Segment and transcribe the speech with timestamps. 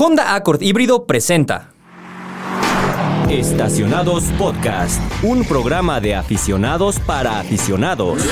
[0.00, 1.72] Honda Accord híbrido presenta.
[3.28, 8.22] Estacionados Podcast, un programa de aficionados para aficionados.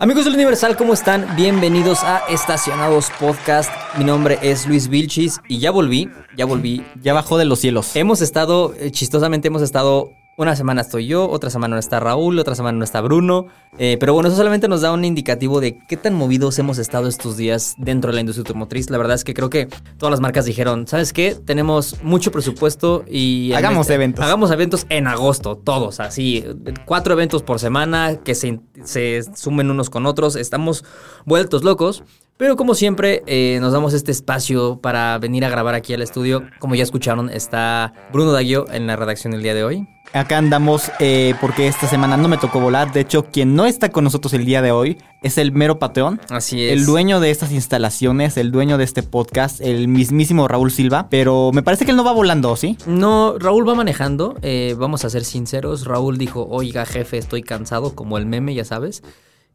[0.00, 1.36] Amigos del Universal, ¿cómo están?
[1.36, 3.70] Bienvenidos a Estacionados Podcast.
[3.96, 6.84] Mi nombre es Luis Vilchis y ya volví, ya volví.
[7.00, 7.94] Ya bajó de los cielos.
[7.94, 10.10] Hemos estado, eh, chistosamente hemos estado,
[10.42, 13.46] una semana estoy yo, otra semana no está Raúl, otra semana no está Bruno.
[13.78, 17.08] Eh, pero bueno, eso solamente nos da un indicativo de qué tan movidos hemos estado
[17.08, 18.88] estos días dentro de la industria automotriz.
[18.90, 21.34] La verdad es que creo que todas las marcas dijeron, ¿sabes qué?
[21.34, 23.52] Tenemos mucho presupuesto y...
[23.52, 24.24] Hagamos este- eventos.
[24.24, 26.44] Hagamos eventos en agosto, todos, así.
[26.86, 30.36] Cuatro eventos por semana, que se, se sumen unos con otros.
[30.36, 30.84] Estamos
[31.26, 32.02] vueltos locos.
[32.40, 36.42] Pero como siempre, eh, nos damos este espacio para venir a grabar aquí al estudio.
[36.58, 39.86] Como ya escucharon, está Bruno Daguio en la redacción el día de hoy.
[40.14, 42.94] Acá andamos eh, porque esta semana no me tocó volar.
[42.94, 46.18] De hecho, quien no está con nosotros el día de hoy es el mero patrón.
[46.30, 46.72] Así es.
[46.72, 51.08] El dueño de estas instalaciones, el dueño de este podcast, el mismísimo Raúl Silva.
[51.10, 52.78] Pero me parece que él no va volando, ¿sí?
[52.86, 54.38] No, Raúl va manejando.
[54.40, 55.84] eh, vamos a ser sinceros.
[55.84, 59.02] Raúl dijo, oiga jefe, estoy cansado, como el meme, ya sabes.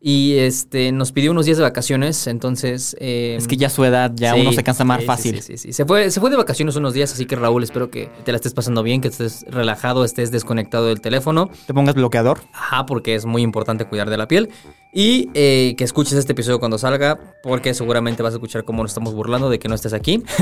[0.08, 2.96] Y este nos pidió unos días de vacaciones, entonces...
[3.00, 5.42] eh, Es que ya su edad, ya sí, uno se cansa más sí, fácil.
[5.42, 5.74] Sí, sí, sí.
[5.74, 8.36] Se, fue, se fue de vacaciones unos días, así que Raúl, espero que te la
[8.36, 11.50] estés pasando bien, que estés relajado, estés desconectado del teléfono.
[11.66, 12.42] Te pongas bloqueador.
[12.54, 14.52] Ajá, porque es muy importante cuidar de la piel.
[14.98, 18.92] Y eh, que escuches este episodio cuando salga, porque seguramente vas a escuchar cómo nos
[18.92, 20.24] estamos burlando de que no estés aquí.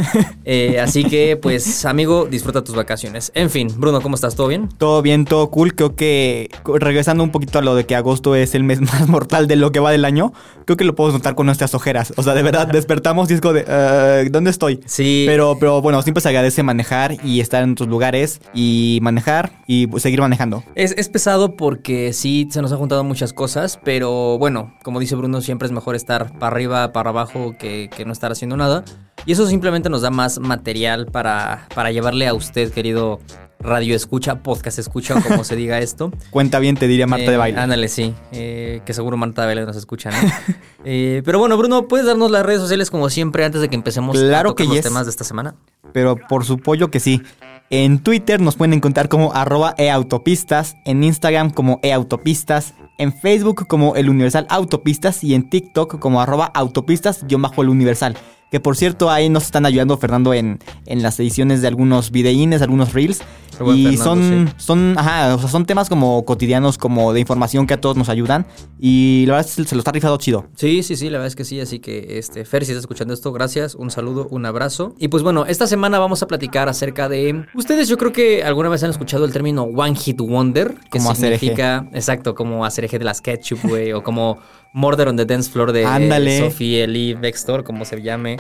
[0.46, 3.32] Eh, así que, pues, amigo, disfruta tus vacaciones.
[3.34, 4.36] En fin, Bruno, ¿cómo estás?
[4.36, 4.68] ¿Todo bien?
[4.78, 5.74] Todo bien, todo cool.
[5.74, 9.48] Creo que regresando un poquito a lo de que agosto es el mes más mortal
[9.48, 10.34] de lo que va del año,
[10.66, 12.14] creo que lo podemos notar con nuestras ojeras.
[12.18, 14.82] O sea, de verdad, despertamos y es como de, "Eh, ¿dónde estoy?
[14.86, 15.24] Sí.
[15.28, 19.88] Pero, pero bueno, siempre se agradece manejar y estar en otros lugares y manejar y
[19.88, 20.62] pues, seguir manejando.
[20.76, 25.16] Es, es pesado porque sí se nos han juntado muchas cosas, pero bueno, como dice
[25.16, 28.84] Bruno, siempre es mejor estar para arriba, para abajo que, que no estar haciendo nada.
[29.26, 33.22] Y eso simplemente nos da más material para, para llevarle a usted, querido
[33.62, 36.12] radio escucha, podcast escucha, o como se diga esto.
[36.30, 37.58] Cuenta bien, te diría Marta Eh, de baile.
[37.58, 38.14] Ándale, sí.
[38.34, 40.18] eh, que seguro Marta de baile nos escucha, ¿no?
[40.84, 44.18] Eh, pero bueno, Bruno, ¿puedes darnos las redes sociales como siempre antes de que empecemos
[44.18, 44.84] Claro a tocar que los yes.
[44.84, 45.56] temas de esta semana?
[45.94, 47.22] Pero por su pollo que sí.
[47.70, 53.96] En Twitter nos pueden encontrar como arroba eautopistas, en Instagram como eautopistas, en Facebook como
[53.96, 58.18] el Universal Autopistas y en TikTok como arroba autopistas-el Universal.
[58.54, 62.62] Que por cierto ahí nos están ayudando Fernando en, en las ediciones de algunos videínes,
[62.62, 63.24] algunos reels.
[63.52, 64.54] Y Fernando, son, sí.
[64.58, 68.10] son, ajá, o sea, son temas como cotidianos, como de información que a todos nos
[68.10, 68.46] ayudan.
[68.80, 70.46] Y la verdad es que se lo está rifado chido.
[70.56, 71.60] Sí, sí, sí, la verdad es que sí.
[71.60, 74.94] Así que, este, Fer, si estás escuchando esto, gracias, un saludo, un abrazo.
[75.00, 77.46] Y pues bueno, esta semana vamos a platicar acerca de.
[77.56, 81.10] Ustedes, yo creo que alguna vez han escuchado el término One Hit Wonder, que Como
[81.10, 81.40] hacer eje.
[81.40, 84.38] significa, exacto, como hacer eje de las ketchup, güey, o como
[84.74, 86.40] Murder on the Dance Floor de Ándale.
[86.40, 88.38] Sophie Ellie Bextor, como se llame.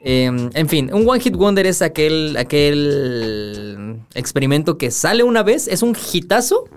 [0.00, 5.66] Eh, en fin, un One Hit Wonder es aquel, aquel experimento que sale una vez,
[5.66, 6.68] es un hitazo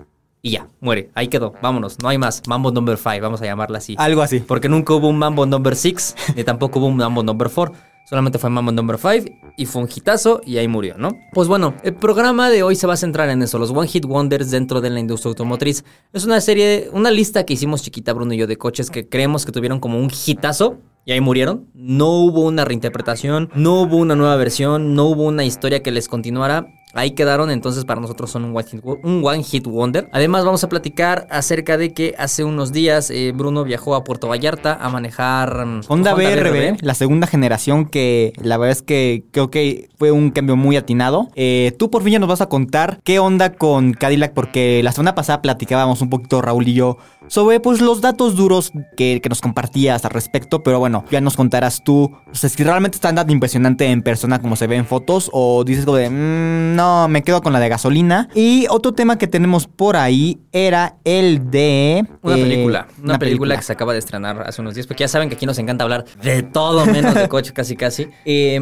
[0.44, 1.08] y ya, muere.
[1.14, 2.42] Ahí quedó, vámonos, no hay más.
[2.48, 3.94] Mambo Number 5, vamos a llamarla así.
[3.96, 4.40] Algo así.
[4.40, 7.91] Porque nunca hubo un Mambo Number 6, ni tampoco hubo un Mambo Number 4.
[8.12, 11.16] Solamente fue Mambo Number 5 y fue un hitazo y ahí murió, ¿no?
[11.32, 14.04] Pues bueno, el programa de hoy se va a centrar en eso, los One Hit
[14.04, 15.82] Wonders dentro de la industria automotriz.
[16.12, 19.46] Es una serie, una lista que hicimos chiquita, Bruno y yo, de coches que creemos
[19.46, 21.70] que tuvieron como un hitazo y ahí murieron.
[21.72, 26.06] No hubo una reinterpretación, no hubo una nueva versión, no hubo una historia que les
[26.06, 26.66] continuara.
[26.94, 30.08] Ahí quedaron, entonces para nosotros son un one hit, un one hit wonder.
[30.12, 34.28] Además vamos a platicar acerca de que hace unos días eh, Bruno viajó a Puerto
[34.28, 39.50] Vallarta a manejar mm, Honda, BRB, la segunda generación que la verdad es que creo
[39.50, 41.28] que fue un cambio muy atinado.
[41.34, 44.92] Eh, tú por fin ya nos vas a contar qué onda con Cadillac porque la
[44.92, 46.98] semana pasada platicábamos un poquito Raúl y yo
[47.28, 51.36] sobre pues los datos duros que, que nos compartías al respecto, pero bueno, ya nos
[51.36, 54.86] contarás tú o sea, si realmente está tan impresionante en persona como se ve en
[54.86, 58.28] fotos o dices como de "Mm, no, me quedo con la de gasolina.
[58.34, 63.56] Y otro tema que tenemos por ahí era el de Una eh, película, una, película,
[63.56, 65.84] que se acaba de estrenar hace unos días, porque ya saben que aquí nos encanta
[65.84, 68.08] hablar de todo menos de coche, casi casi.
[68.24, 68.58] Eh,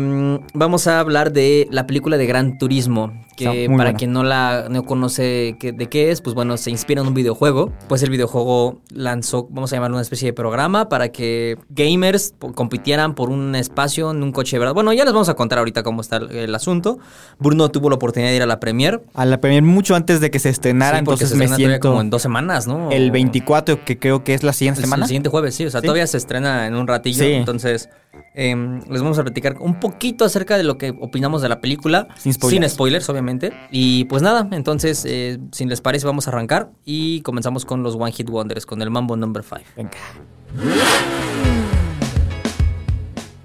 [0.55, 3.12] vamos a hablar de la película de Gran Turismo,
[3.52, 3.94] que para buena.
[3.94, 7.72] quien no la no conoce de qué es, pues bueno, se inspira en un videojuego.
[7.88, 13.14] Pues el videojuego lanzó, vamos a llamarlo una especie de programa para que gamers compitieran
[13.14, 14.75] por un espacio en un coche, ¿verdad?
[14.75, 16.98] Bueno, ya les vamos a contar ahorita cómo está el, el asunto.
[17.38, 19.02] Bruno tuvo la oportunidad de ir a la premier.
[19.14, 22.00] A la premier mucho antes de que se estrenara, Sí, entonces se me siento como
[22.00, 22.90] en dos semanas, ¿no?
[22.90, 25.04] el 24, que creo que es la siguiente El, semana.
[25.04, 25.66] el siguiente jueves, sí.
[25.66, 25.86] O sea, Sí.
[25.86, 27.25] todavía se estrena en un ratillo.
[27.25, 27.32] Sí.
[27.32, 27.88] Entonces,
[28.34, 32.08] em, les vamos a platicar un poquito acerca de lo que opinamos de la película.
[32.17, 32.64] Sin spoilers.
[32.64, 33.52] Sin spoilers, obviamente.
[33.70, 36.70] Y pues nada, entonces, eh, si les parece, vamos a arrancar.
[36.84, 39.62] Y comenzamos con los One Hit Wonders, con el Mambo Number 5.
[39.76, 39.99] Venga.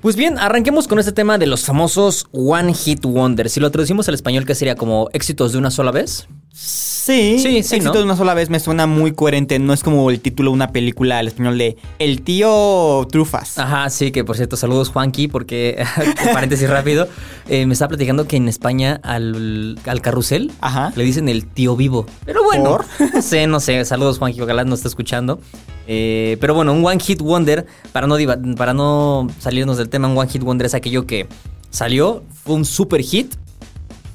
[0.02, 3.54] Pues bien, arranquemos con este tema de los famosos One Hit Wonders.
[3.54, 6.28] Si lo traducimos al español, ¿qué sería como éxitos de una sola vez?
[6.58, 8.00] Sí, Sí, sí, éxito ¿no?
[8.00, 9.60] de una sola vez me suena muy coherente.
[9.60, 13.58] No es como el título de una película al español de El tío Trufas.
[13.60, 15.84] Ajá, sí, que por cierto, saludos Juanqui, porque,
[16.34, 17.10] paréntesis rápido,
[17.50, 20.94] eh, me está platicando que en España al, al carrusel Ajá.
[20.96, 22.06] le dicen el tío vivo.
[22.26, 22.86] Pero bueno, ¿Por?
[23.14, 25.40] no sé, no sé, saludos Juanqui, ojalá no esté escuchando.
[25.88, 30.08] Eh, pero bueno, un One Hit Wonder, para no, diva- para no salirnos del tema,
[30.08, 31.28] un One Hit Wonder es aquello que
[31.70, 33.36] salió, fue un super hit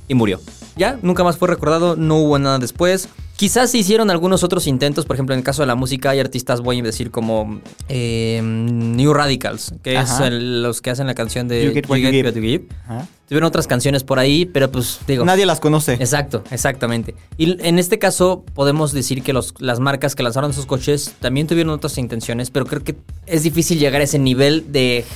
[0.09, 0.41] y murió.
[0.77, 3.09] Ya, nunca más fue recordado, no hubo nada después.
[3.41, 6.21] Quizás se hicieron algunos otros intentos, por ejemplo, en el caso de la música hay
[6.21, 11.15] artistas, voy a decir, como eh, New Radicals, que es el- los que hacen la
[11.15, 12.29] canción de You Get What You Give.
[12.29, 12.69] What You Give.
[12.85, 13.09] Ajá.
[13.27, 15.25] Tuvieron otras canciones por ahí, pero pues digo...
[15.25, 15.95] Nadie las conoce.
[15.95, 17.15] Exacto, exactamente.
[17.39, 21.47] Y en este caso podemos decir que los- las marcas que lanzaron esos coches también
[21.47, 25.07] tuvieron otras intenciones, pero creo que es difícil llegar a ese nivel de,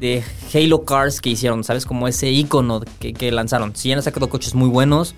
[0.00, 0.22] de
[0.54, 1.84] Halo Cars que hicieron, ¿sabes?
[1.84, 3.76] Como ese icono que, que lanzaron.
[3.76, 5.14] Si han sacado coches muy buenos,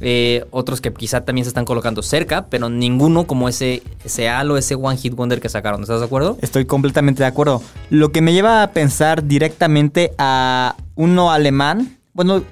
[0.00, 4.56] eh, otros que quizá también se están colocando cerca, pero ninguno como ese, ese Halo,
[4.56, 5.82] ese One Hit Wonder que sacaron.
[5.82, 6.38] ¿Estás de acuerdo?
[6.40, 7.62] Estoy completamente de acuerdo.
[7.90, 11.98] Lo que me lleva a pensar directamente a uno alemán.
[12.12, 12.42] Bueno,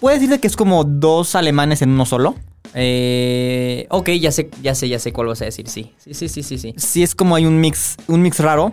[0.00, 2.34] puede decirse que es como dos alemanes en uno solo.
[2.74, 5.68] Eh, ok, ya sé, ya sé, ya sé cuál vas a decir.
[5.68, 6.58] Sí, sí, sí, sí, sí.
[6.58, 6.74] sí.
[6.76, 8.72] Sí es como hay un mix, un mix raro.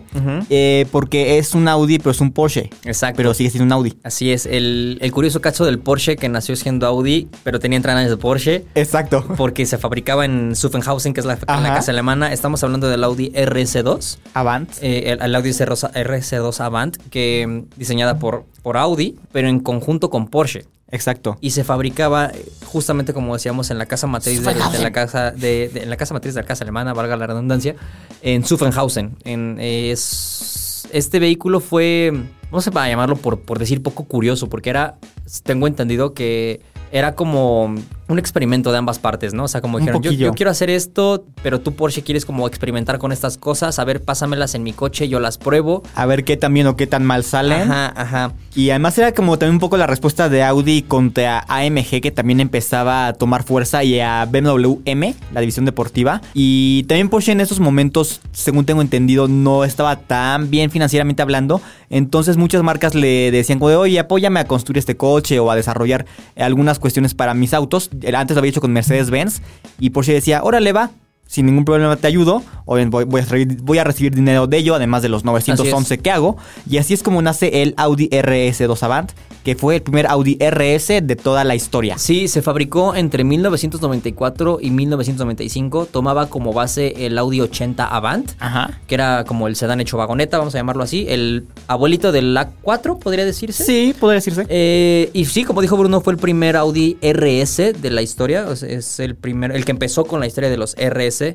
[0.50, 2.69] Eh, porque es un Audi, pero es un Porsche.
[2.84, 3.18] Exacto.
[3.18, 3.98] Pero sigue siendo un Audi.
[4.04, 8.10] Así es, el, el curioso caso del Porsche que nació siendo Audi, pero tenía entrañas
[8.10, 8.66] de Porsche.
[8.75, 9.25] Exacto.
[9.38, 12.31] Porque se fabricaba en Zuffenhausen, que es la, casa alemana.
[12.34, 14.18] Estamos hablando del Audi RS2.
[14.34, 14.69] Avant.
[14.81, 19.60] eh, el, el Audi RS2 RS2 Avant, que mm, diseñada por, por Audi, pero en
[19.60, 20.66] conjunto con Porsche.
[20.94, 21.38] Exacto.
[21.42, 25.31] Y se fabricaba eh, justamente como decíamos en la casa matriz de, de la casa
[25.31, 27.75] de, de- en la casa matriz de la casa alemana, valga la redundancia,
[28.22, 29.18] en Zuffenhausen.
[29.25, 32.13] En, eh, es- este vehículo fue,
[32.51, 34.95] no sé para llamarlo por, por decir poco curioso, porque era,
[35.44, 36.62] tengo entendido que
[36.92, 37.74] era como
[38.07, 39.45] un experimento de ambas partes, ¿no?
[39.45, 43.11] O sea, como dijeron, yo quiero hacer esto, pero tú Porsche quieres como experimentar con
[43.11, 45.83] estas cosas, a ver, pásamelas en mi coche, yo las pruebo.
[45.95, 47.61] A ver qué tan bien o qué tan mal salen.
[47.61, 48.33] Ajá, ajá.
[48.55, 52.39] Y además era como también un poco la respuesta de Audi contra AMG que también
[52.39, 56.21] empezaba a tomar fuerza y a BMW M, la división deportiva.
[56.33, 61.61] Y también Porsche en esos momentos, según tengo entendido, no estaba tan bien financieramente hablando.
[61.89, 65.55] Entonces muchas marcas le decían como de, oye, apóyame a construir este coche o a
[65.55, 66.05] desarrollar
[66.35, 67.89] algunas cuestiones para mis autos.
[68.13, 69.42] Antes lo había hecho con Mercedes-Benz
[69.80, 70.92] y Porsche decía, órale va.
[71.25, 72.44] Sin ningún problema te ayudo.
[72.66, 76.12] Voy, voy a recibir, voy a recibir dinero de ello, además de los 911 que
[76.12, 76.38] hago.
[76.69, 79.12] Y así es como nace el Audi RS2 Avant,
[79.44, 81.98] que fue el primer Audi RS de toda la historia.
[81.98, 85.88] Sí, se fabricó entre 1994 y 1995.
[85.92, 88.80] Tomaba como base el Audi 80 Avant, Ajá.
[88.88, 91.06] que era como el sedán hecho vagoneta, vamos a llamarlo así.
[91.10, 93.63] El abuelito del A4, podría decirse.
[93.66, 94.45] Sí, podría decirse.
[94.50, 98.48] Eh, y sí, como dijo Bruno, fue el primer Audi RS de la historia.
[98.48, 101.34] O sea, es el primer, el que empezó con la historia de los RS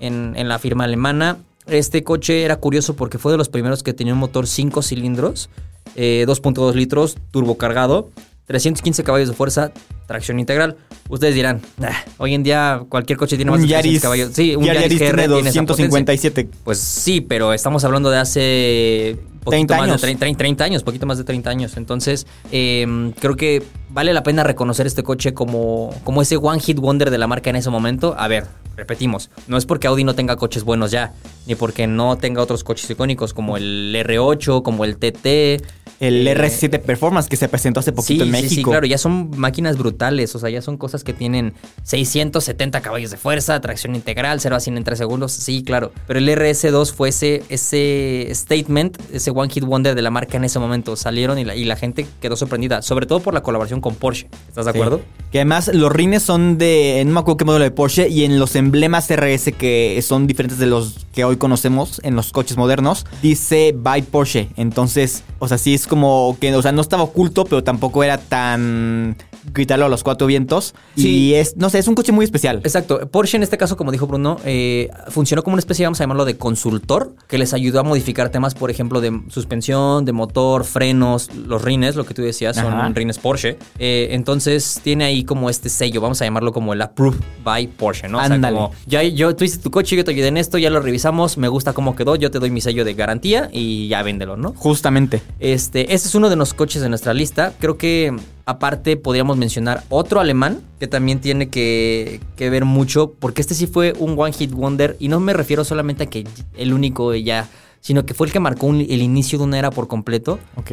[0.00, 1.36] en, en la firma alemana.
[1.70, 5.48] Este coche era curioso porque fue de los primeros que tenía un motor 5 cilindros,
[5.94, 8.10] eh, 2.2 litros, turbocargado,
[8.46, 9.72] 315 caballos de fuerza,
[10.08, 10.76] tracción integral.
[11.08, 14.30] Ustedes dirán, "Ah, hoy en día cualquier coche tiene más de 300 Yaris, caballos.
[14.32, 15.62] Sí, un Yaris, Yaris, GR tiene tiene esa potencia.
[15.62, 16.48] 257.
[16.64, 20.00] Pues sí, pero estamos hablando de hace poquito 30 más años.
[20.00, 21.76] de 30, 30 años, poquito más de 30 años.
[21.76, 26.78] Entonces, eh, creo que vale la pena reconocer este coche como, como ese one hit
[26.78, 28.14] wonder de la marca en ese momento.
[28.18, 31.12] A ver, repetimos, no es porque Audi no tenga coches buenos ya,
[31.46, 35.62] ni porque no tenga otros coches icónicos como el R8, como el TT.
[36.00, 38.54] El eh, RS7 Performance que se presentó hace poquito sí, en sí, México.
[38.54, 43.10] Sí, claro, ya son máquinas brutales, o sea, ya son cosas que tienen 670 caballos
[43.10, 45.92] de fuerza, tracción integral, 0 a 100 en 3 segundos, sí, claro.
[46.06, 50.44] Pero el RS2 fue ese, ese statement, ese one hit wonder de la marca en
[50.44, 50.96] ese momento.
[50.96, 54.28] Salieron y la, y la gente quedó sorprendida, sobre todo por la colaboración con Porsche.
[54.48, 54.78] ¿Estás de Sí.
[54.78, 55.00] acuerdo?
[55.32, 58.38] Que además los rines son de, no me acuerdo qué modelo de Porsche, y en
[58.38, 63.06] los emblemas RS que son diferentes de los que hoy conocemos en los coches modernos,
[63.22, 64.48] dice by Porsche.
[64.56, 68.18] Entonces, o sea, sí es como que, o sea, no estaba oculto, pero tampoco era
[68.18, 69.16] tan
[69.52, 70.74] gritarlo a los cuatro vientos.
[70.96, 71.08] Sí.
[71.08, 72.58] Y es, no sé, es un coche muy especial.
[72.64, 73.08] Exacto.
[73.10, 76.24] Porsche en este caso, como dijo Bruno, eh, funcionó como una especie, vamos a llamarlo,
[76.24, 81.34] de consultor, que les ayudó a modificar temas, por ejemplo, de suspensión, de motor, frenos,
[81.34, 82.88] los rines, lo que tú decías, son Ajá.
[82.90, 83.58] rines Porsche.
[83.78, 88.08] Eh, entonces tiene ahí como este sello, vamos a llamarlo como el Approved by Porsche,
[88.08, 88.18] ¿no?
[88.18, 88.56] O sea, Ándale.
[88.56, 91.38] como, ya yo, tú hiciste tu coche, yo te ayudé en esto, ya lo revisamos,
[91.38, 94.52] me gusta cómo quedó, yo te doy mi sello de garantía y ya véndelo, ¿no?
[94.56, 95.22] Justamente.
[95.38, 97.54] Este, este es uno de los coches de nuestra lista.
[97.58, 98.16] Creo que
[98.46, 103.66] aparte podríamos mencionar otro alemán que también tiene que, que ver mucho, porque este sí
[103.66, 107.48] fue un one hit wonder y no me refiero solamente a que el único ya
[107.82, 110.38] sino que fue el que marcó un- el inicio de una era por completo.
[110.56, 110.70] Ok.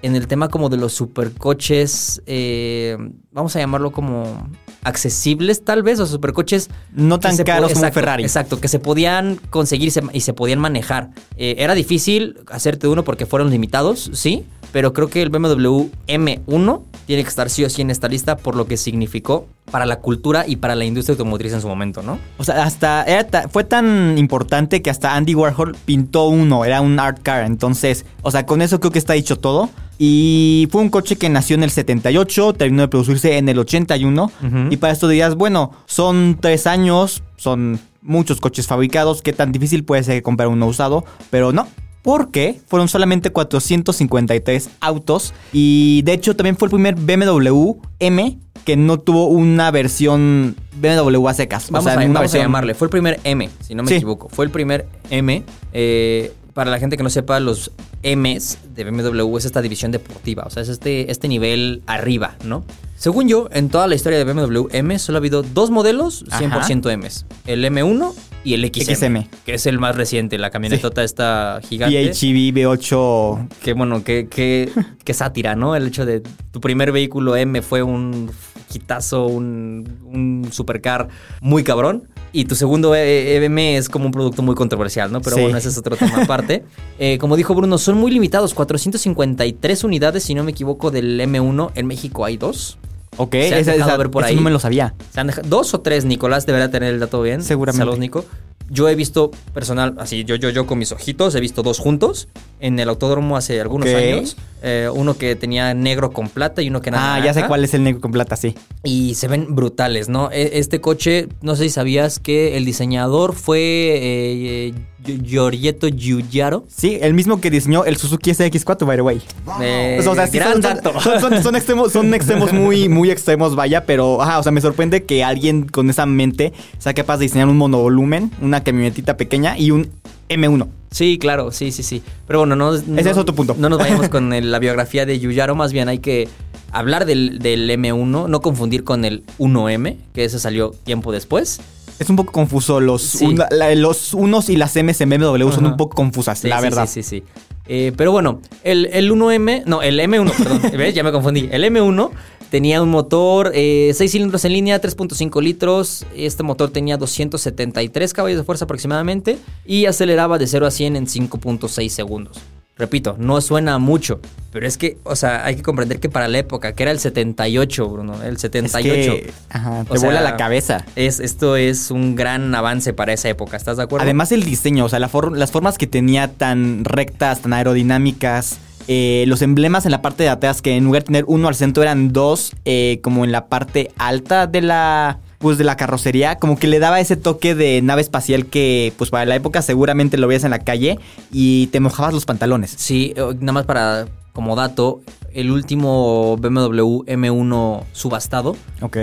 [0.00, 2.96] En el tema como de los supercoches, eh,
[3.30, 4.48] vamos a llamarlo como
[4.82, 8.22] accesibles tal vez, o supercoches No tan caros como exacto, Ferrari.
[8.22, 11.10] Exacto, que se podían conseguir se- y se podían manejar.
[11.36, 16.80] Eh, era difícil hacerte uno porque fueron limitados, sí, pero creo que el BMW M1
[17.06, 20.00] tiene que estar sí o sí en esta lista por lo que significó para la
[20.00, 22.18] cultura y para la industria automotriz en su momento, ¿no?
[22.38, 26.98] O sea, hasta era fue tan importante que hasta Andy Warhol pintó uno, era un
[26.98, 27.44] art car.
[27.44, 29.70] Entonces, o sea, con eso creo que está dicho todo.
[29.98, 34.24] Y fue un coche que nació en el 78, terminó de producirse en el 81.
[34.24, 34.58] Ujú.
[34.70, 39.84] Y para esto dirías, bueno, son tres años, son muchos coches fabricados, qué tan difícil
[39.84, 41.66] puede ser comprar uno usado, pero no.
[42.06, 45.34] Porque fueron solamente 453 autos.
[45.52, 51.26] Y de hecho también fue el primer BMW M que no tuvo una versión BMW
[51.28, 51.68] a secas.
[51.70, 52.74] Vamos, o sea, a, vamos a llamarle.
[52.74, 53.96] Fue el primer M, si no me Sí.
[53.96, 54.28] equivoco.
[54.28, 55.42] Fue el primer M.
[55.72, 57.70] eh, para la gente que no sepa, los
[58.02, 60.44] M's de BMW es esta división deportiva.
[60.46, 62.64] O sea, es este, este nivel arriba, ¿no?
[62.96, 66.90] Según yo, en toda la historia de BMW M solo ha habido dos modelos 100%
[66.96, 67.26] M's.
[67.46, 68.14] El M1
[68.46, 69.16] y el XM, XM.
[69.44, 71.96] Que es el más reciente, la camionetota esta gigante.
[72.12, 73.48] PHEV V8.
[73.62, 74.70] Que bueno, que, que,
[75.04, 75.74] que sátira, ¿no?
[75.76, 76.22] El hecho de
[76.52, 78.30] tu primer vehículo M fue un
[78.68, 81.08] quitazo, un, un supercar
[81.40, 82.08] muy cabrón.
[82.32, 85.22] Y tu segundo eh, M es como un producto muy controversial, ¿no?
[85.22, 85.42] Pero Sí.
[85.42, 86.64] bueno, ese es otro tema aparte.
[86.98, 88.54] Eh, como dijo Bruno, son muy limitados.
[88.54, 91.72] 453 unidades, si no me equivoco, del M1.
[91.74, 92.78] En México hay dos.
[93.16, 94.36] Ok, esa, esa- ver por eso ahí.
[94.36, 94.94] no me lo sabía.
[95.12, 97.42] Se han dejado- dos o tres, Nicolás deberá tener el dato bien.
[97.42, 97.80] Seguramente.
[97.80, 98.24] Saludos, Nico.
[98.68, 102.28] Yo he visto personal, así yo, yo, yo con mis ojitos, he visto dos juntos
[102.60, 104.36] en el autódromo hace algunos años.
[104.62, 107.62] Eh, uno que tenía negro con plata y uno que era Ah, ya sé cuál
[107.62, 108.54] es el negro con plata, sí.
[108.82, 110.30] Y se ven brutales, ¿no?
[110.32, 114.72] E- Este coche, no sé si sabías que el diseñador fue eh,
[115.06, 116.64] eh, Giorgetto Giugiaro.
[116.68, 119.22] Sí, el mismo que diseñó el Suzuki SX4, by the way.
[119.60, 121.00] Eh, O sea, sí, gran son, dato.
[121.00, 124.60] son- son- son extremos, son extremos muy, muy extremos, vaya, pero ajá, o sea, me
[124.60, 129.58] sorprende que alguien con esa mente sea capaz de diseñar un monovolumen, una camionetita pequeña
[129.58, 129.90] y un
[130.28, 130.68] M1.
[130.90, 132.02] Sí, claro, sí, sí, sí.
[132.26, 133.54] Pero bueno, no, no- Ese es otro punto.
[133.58, 136.28] No nos vayamos con el- la biografía de Yuyaro, más bien hay que
[136.72, 141.60] hablar del, del M1, no confundir con el 1M, que ese salió tiempo después.
[141.98, 142.80] Es un poco confuso.
[142.80, 143.24] Los, Sí.
[143.24, 146.58] una- la- los unos y las M's en BMW son un poco confusas, Sí, la
[146.58, 146.86] sí, verdad.
[146.86, 147.24] Sí, sí, sí.
[147.68, 150.94] Eh, pero bueno, el, el 1M, no, el M1, perdón, ¿ves?
[150.94, 151.48] Ya me confundí.
[151.50, 152.10] El M1
[152.50, 156.06] tenía un motor, 6 cilindros en línea, 3.5 litros.
[156.14, 161.06] Este motor tenía 273 caballos de fuerza aproximadamente y aceleraba de 0 a 100 en
[161.06, 162.38] 5.6 segundos.
[162.78, 164.20] Repito, no suena mucho,
[164.52, 166.98] pero es que, o sea, hay que comprender que para la época, que era el
[166.98, 169.12] 78, Bruno, el Es 78.
[169.12, 170.84] que, ajá, O te sea, vuela la cabeza.
[170.94, 174.02] Es, esto es un gran avance para esa época, ¿estás de acuerdo?
[174.04, 178.58] Además el diseño, o sea, la for- las formas que tenía tan rectas, tan aerodinámicas,
[178.88, 181.54] eh, los emblemas en la parte de atrás, que en lugar de tener uno al
[181.54, 186.38] centro eran dos, eh, como en la parte alta de la, pues de la carrocería,
[186.40, 190.16] como que le daba ese toque de nave espacial que, pues para la época seguramente
[190.16, 190.98] lo veías en la calle
[191.30, 192.74] y te mojabas los pantalones.
[192.76, 198.96] Sí, eh, nada más para como dato, el último BMW M1 subastado Ok.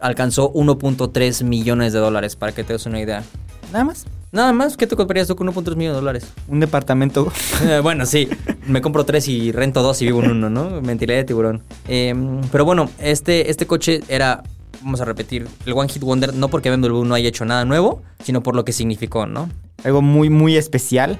[0.00, 3.22] alcanzó 1.3 millones de dólares, para que te des una idea.
[3.70, 4.04] Nada más.
[4.32, 6.26] Nada más, ¿qué te comprarías tú con 1.3 millones de dólares?
[6.48, 7.32] Un departamento.
[7.62, 8.28] Eh, bueno, sí,
[8.66, 10.80] me compro tres y rento dos y vivo en uno, ¿no?
[10.80, 11.62] Mentiré de tiburón.
[11.86, 12.12] Eh,
[12.50, 14.42] pero bueno, este, este coche era,
[14.84, 18.02] vamos a repetir, el One Hit Wonder, no porque BMW no haya hecho nada nuevo,
[18.22, 19.48] sino por lo que significó, ¿no?
[19.82, 21.18] Algo muy, muy especial.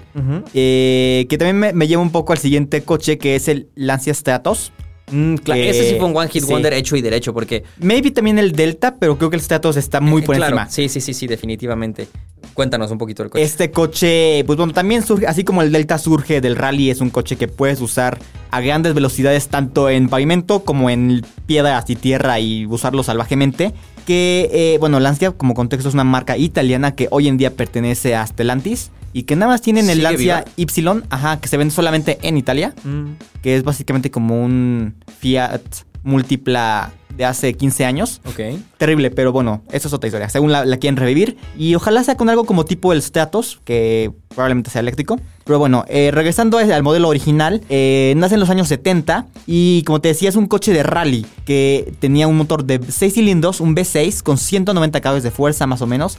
[0.54, 4.12] Eh, que también me, me lleva un poco al siguiente coche que es el Lancia
[4.14, 4.72] Stratos.
[5.10, 6.50] Mm, cla- Que- ese sí fue un One Hit sí.
[6.50, 10.00] Wonder hecho y derecho, porque Maybe también el Delta, pero creo que el Stratos está
[10.00, 10.70] muy Eh, por claro, encima.
[10.70, 12.08] Sí, sí, sí, sí, definitivamente.
[12.54, 13.42] Cuéntanos un poquito del coche.
[13.44, 17.10] Este coche, pues bueno, también surge, así como el Delta surge del rally, es un
[17.10, 18.18] coche que puedes usar
[18.50, 23.74] a grandes velocidades tanto en pavimento como en piedras y tierra y usarlo salvajemente.
[24.06, 28.14] Que, eh, bueno, Lancia como contexto es una marca italiana que hoy en día pertenece
[28.14, 30.44] a Stellantis y que nada más tienen el ¿Sigue Lancia?
[30.56, 30.66] Y,
[31.10, 35.62] ajá, que se vende solamente en Italia, Mm, que es básicamente como un Fiat
[36.04, 38.20] múltipla de hace 15 años.
[38.24, 38.58] ok.
[38.76, 40.28] Terrible, pero bueno, eso es otra historia.
[40.28, 41.36] Según la, la quieren revivir.
[41.56, 45.20] Y ojalá sea con algo como tipo el Stratos, que probablemente sea eléctrico.
[45.44, 49.26] Pero bueno, eh, regresando al modelo original, eh, nace en los años 70.
[49.46, 53.14] Y como te decía, es un coche de rally que tenía un motor de 6
[53.14, 56.18] cilindros, un V6, con 190 caballos de fuerza más o menos.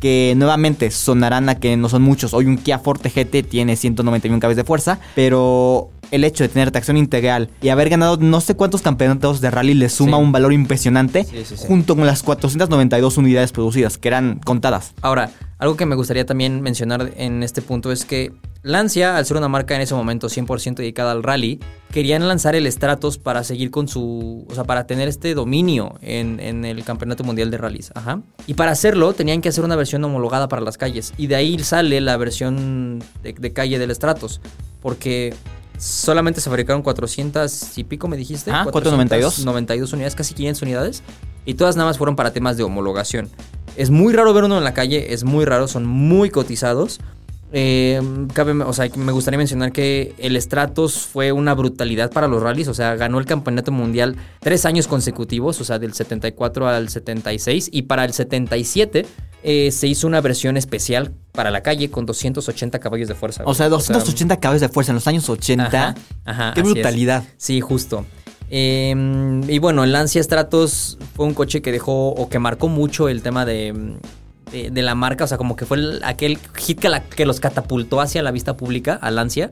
[0.00, 2.32] Que nuevamente sonarán a que no son muchos.
[2.32, 4.98] Hoy un Kia Forte GT tiene 191 caballos de fuerza.
[5.14, 9.50] Pero el hecho de tener tracción integral y haber ganado no sé cuántos campeonatos de
[9.50, 10.22] rally le suma Sí.
[10.22, 11.64] un valor impresionante Sí, sí, sí.
[11.66, 14.92] junto con las 492 unidades producidas, que eran contadas.
[15.02, 19.38] Ahora, algo que me gustaría también mencionar en este punto es que Lancia, al ser
[19.38, 21.60] una marca en ese momento 100% dedicada al rally,
[21.92, 24.44] querían lanzar el Stratos para seguir con su.
[24.50, 27.90] O sea, para tener este dominio en, en el Campeonato Mundial de Rallys.
[27.94, 28.20] Ajá.
[28.46, 31.14] Y para hacerlo, tenían que hacer una versión homologada para las calles.
[31.16, 34.42] Y de ahí sale la versión de, de calle del Stratos.
[34.82, 35.32] Porque.
[35.80, 38.50] Solamente se fabricaron 400 y pico, me dijiste.
[38.50, 39.46] Ah, 492.
[39.46, 41.02] 92 unidades, casi 500 unidades.
[41.46, 43.30] Y todas nada más fueron para temas de homologación.
[43.76, 47.00] Es muy raro ver uno en la calle, es muy raro, son muy cotizados.
[47.52, 48.00] Eh,
[48.32, 52.68] cabe- o sea, me gustaría mencionar que el Stratos fue una brutalidad para los rallies,
[52.68, 57.68] o sea, ganó el campeonato mundial tres años consecutivos, o sea, del 74 al 76,
[57.72, 59.04] y para el 77
[59.42, 63.42] eh, se hizo una versión especial para la calle con 280 caballos de fuerza.
[63.46, 65.64] O sea, 280 caballos de fuerza en los años 80.
[65.66, 67.24] Ajá, ajá, Qué brutalidad.
[67.36, 68.04] Sí, justo.
[68.52, 73.08] Eh, y bueno, el Lancia Stratos fue un coche que dejó o que marcó mucho
[73.08, 73.96] el tema de,
[74.52, 75.24] de, de la marca.
[75.24, 78.30] O sea, como que fue el- aquel hit que, la- que los catapultó hacia la
[78.30, 79.50] vista pública, al Lancia.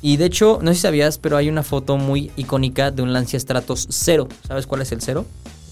[0.00, 3.12] Y de hecho, no sé si sabías, pero hay una foto muy icónica de un
[3.12, 4.28] Lancia Stratos cero.
[4.46, 5.24] ¿Sabes cuál es el cero?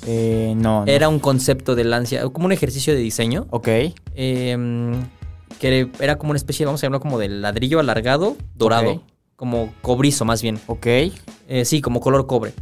[0.07, 0.87] Eh, no, no.
[0.91, 3.47] Era un concepto de Lancia, como un ejercicio de diseño.
[3.51, 3.69] Ok.
[4.15, 4.95] eh,
[5.61, 9.03] que era como una especie, vamos a llamarlo como de ladrillo alargado, dorado.
[9.37, 10.59] Como cobrizo más bien.
[10.67, 10.87] Ok.
[10.87, 12.53] Eh, sí, como color cobre.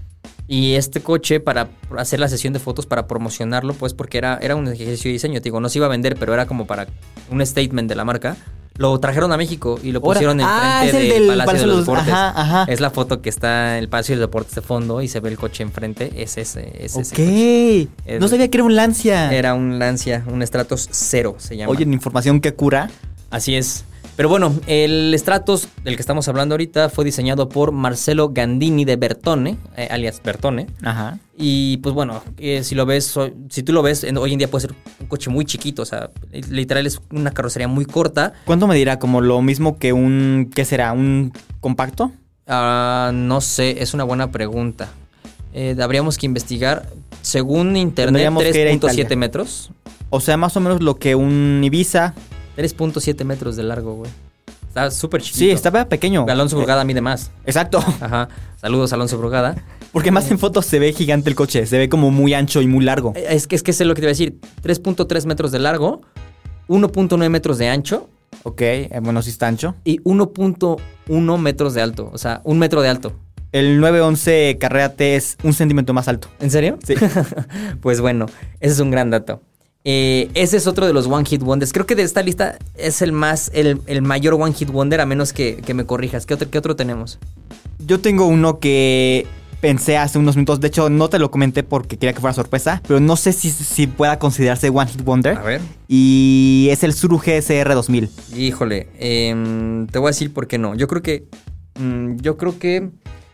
[0.47, 4.57] Y este coche, para hacer la sesión de fotos, para promocionarlo, pues porque era, era
[4.57, 6.87] un ejercicio de diseño, digo, no se iba a vender, pero era como para
[7.31, 8.37] un statement de la marca.
[8.77, 12.09] Lo trajeron a México y lo pusieron Ah, enfrente del, del Palacio, de los Deportes.
[12.13, 12.73] ajá, ajá.
[12.73, 15.21] Es la foto que está en el Palacio de los Deportes de fondo y se
[15.21, 16.11] ve el coche enfrente.
[16.21, 17.89] Es ese, es ese Ok.
[18.05, 18.19] coche.
[18.19, 19.33] No sabía que era un Lancia.
[19.33, 21.71] Era un Lancia, un Stratos Cero se llama.
[21.71, 22.91] Oye, en información que cura.
[23.31, 23.85] Así es.
[24.17, 28.95] Pero bueno, el Stratos del que estamos hablando ahorita fue diseñado por Marcelo Gandini de
[28.95, 30.69] Bertone, eh, alias Bertone.
[30.85, 31.19] Ajá.
[31.37, 33.13] Y pues bueno, eh, si lo ves,
[33.51, 35.85] si tú lo ves, en- hoy en día puede ser un coche muy chiquito, o
[35.85, 36.11] sea,
[36.49, 38.35] literal es una carrocería muy corta.
[38.45, 39.01] ¿Cuánto me dirá?
[39.01, 40.49] ¿Como lo mismo que un.
[40.55, 40.93] ¿Qué será?
[40.93, 42.13] ¿Un compacto?
[42.47, 44.91] Ah, no sé, es una buena pregunta.
[45.55, 46.89] Eh, habríamos que investigar.
[47.23, 49.17] Según internet, Tendríamos que ir a 3.7 Italia.
[49.17, 49.71] metros.
[50.11, 52.15] O sea, más o menos lo que un Ibiza.
[52.57, 54.11] 3.7 metros de largo, güey.
[54.69, 55.39] Está súper chiquito.
[55.39, 56.27] Sí, estaba pequeño.
[56.29, 57.31] Alonso Brugada mide más.
[57.47, 57.79] Exacto.
[58.01, 58.29] Ajá.
[58.61, 59.55] Saludos, Alonso Brugada.
[59.93, 61.67] Porque más en fotos se ve gigante el coche.
[61.67, 63.13] Se ve como muy ancho y muy largo.
[63.15, 64.41] Eh, Es que es que sé lo que te iba a decir.
[64.65, 66.01] 3.3 metros de largo,
[66.69, 68.09] 1.9 metros de ancho
[68.43, 69.77] Ok, eh, bueno, sí está ancho.
[69.85, 72.11] y 1.1 metros de alto.
[72.13, 73.13] O sea, un metro de alto.
[73.53, 76.29] El 911 Carrera T es un centímetro más alto.
[76.41, 76.79] ¿En serio?
[76.85, 76.95] Sí.
[77.81, 78.27] pues bueno,
[78.59, 79.41] ese es un gran dato.
[79.87, 81.73] Eh, ese es otro de los One Hit Wonders.
[81.73, 85.07] Creo que de esta lista es el más, el, el mayor One Hit Wonder, a
[85.07, 86.25] menos que, que me corrijas.
[86.25, 87.19] ¿Qué otro, ¿Qué otro tenemos?
[87.87, 89.27] Yo tengo uno que
[89.61, 90.61] pensé hace unos minutos.
[90.61, 92.81] De hecho, no te lo comenté porque quería que fuera sorpresa.
[92.89, 95.39] Pero no sé si, si pueda considerarse One Hit Wonder.
[95.43, 95.61] ver.
[95.87, 98.09] Y es el Suru GSR 2000.
[98.37, 100.75] Híjole, em, te voy a decir por qué no.
[100.75, 101.27] Yo creo que.
[101.79, 102.89] mm, yo creo que.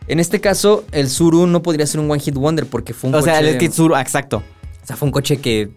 [0.07, 3.15] En este caso, el Suru no podría ser un One Hit Wonder porque fue un
[3.15, 3.31] O coche.
[3.31, 4.43] sea, el Suru, exacto.
[4.83, 5.71] O sea, fue un coche que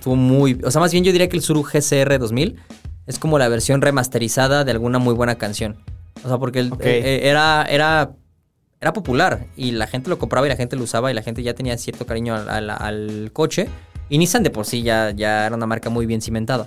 [0.00, 0.58] estuvo muy.
[0.64, 2.56] O sea, más bien yo diría que el Suru GCR 2000
[3.06, 5.76] es como la versión remasterizada de alguna muy buena canción.
[6.24, 8.12] O sea, porque el- eh, eh, era, era,
[8.80, 11.42] era popular y la gente lo compraba y la gente lo usaba y la gente
[11.42, 13.68] ya tenía cierto cariño al, al- al coche.
[14.08, 16.66] Y Nissan de por sí ya, ya era una marca muy bien cimentada.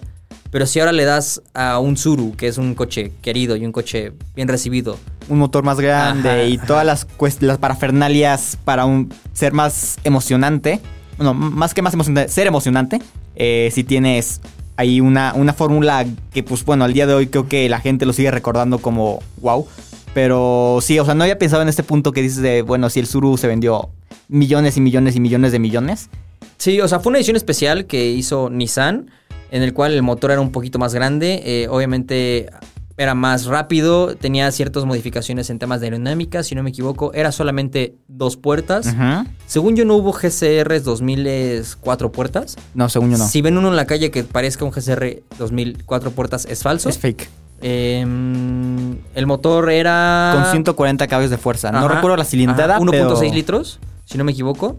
[0.52, 3.72] Pero si ahora le das a un Suru, que es un coche querido y un
[3.72, 7.08] coche bien recibido, Un motor más grande Ajá, y todas las,
[7.41, 10.80] las parafernalias para un, ser más emocionante.
[11.17, 13.00] Bueno, más que más emocionante, ser emocionante.
[13.36, 14.41] Eh, si tienes
[14.76, 18.06] ahí una, una fórmula que, pues bueno, al día de hoy creo que la gente
[18.06, 19.67] lo sigue recordando como wow.
[20.13, 23.00] Pero sí, o sea, no había pensado en este punto que dices de, bueno, si
[23.00, 23.89] el Suru se vendió
[24.28, 26.10] millones y millones y millones de millones.
[26.58, 29.10] Sí, o sea, fue una edición especial que hizo Nissan,
[29.52, 32.50] en el cual el motor era un poquito más grande, eh, obviamente
[32.97, 37.32] era más rápido, tenía ciertas modificaciones en temas de aerodinámica, si no me equivoco, era
[37.32, 38.88] solamente dos puertas.
[38.88, 39.27] Ujú.
[39.47, 42.56] Según yo no hubo GCRs 2000 es cuatro puertas.
[42.73, 43.27] No, según yo no.
[43.27, 46.89] Si ven uno en la calle que parezca un GCR 2000 cuatro puertas, es falso.
[46.89, 47.29] Es fake.
[47.62, 50.32] Em, el motor era...
[50.36, 51.71] Con 140 caballos de fuerza.
[51.71, 53.34] No Ajá, recuerdo la cilindrada, ajá, 1.6 pero...
[53.34, 54.77] litros, si no me equivoco.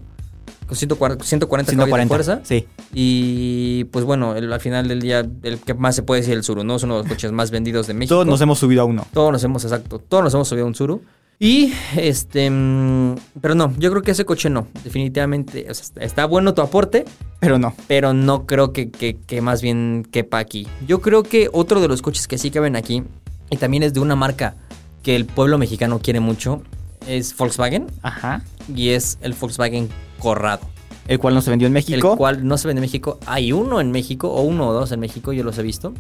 [0.67, 2.41] Con 140, 140 caballos de 140, fuerza.
[2.45, 2.67] sí.
[2.93, 6.43] Y pues bueno, el- al final del día, el que más se puede decir el
[6.45, 6.77] Suru, ¿no?
[6.77, 8.15] Es uno de los coches más vendidos de México.
[8.15, 9.07] Todos nos hemos subido a uno.
[9.13, 11.03] Todos nos hemos, exacto, todos nos hemos subido a un Suru.
[11.39, 16.01] Y este, mm, pero no, yo creo que ese coche no, definitivamente, o sea, está-
[16.03, 17.05] está bueno tu aporte,
[17.41, 17.75] Pero no.
[17.89, 20.67] pero no creo que, que- que más bien quepa aquí.
[20.87, 23.03] Yo creo que otro de los coches que sí caben aquí,
[23.51, 24.55] y también es de una marca
[25.03, 26.63] que el pueblo mexicano quiere mucho
[27.07, 28.43] es Volkswagen Ajá.
[28.75, 29.89] y es el Volkswagen
[30.25, 30.67] Corrado.
[31.07, 32.13] El cual no se vendió en México.
[32.13, 33.19] El cual no se vende en México.
[33.27, 35.93] Hay uno en México, o uno o dos en México, yo los he visto.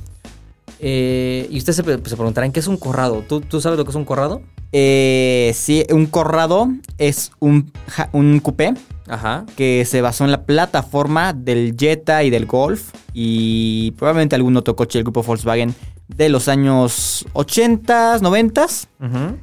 [0.80, 3.22] Eh, y ustedes se, se preguntarán, ¿qué es un corrado?
[3.28, 4.42] ¿Tú, ¿Tú sabes lo que es un corrado?
[4.72, 8.74] Eh, sí, un corrado es un, ja- un coupé
[9.06, 9.44] Ajá.
[9.56, 14.74] que se basó en la plataforma del Jetta y del Golf y probablemente algún otro
[14.74, 15.74] coche del grupo Volkswagen
[16.08, 18.64] de los años 80, 90.
[18.64, 19.36] Ujú.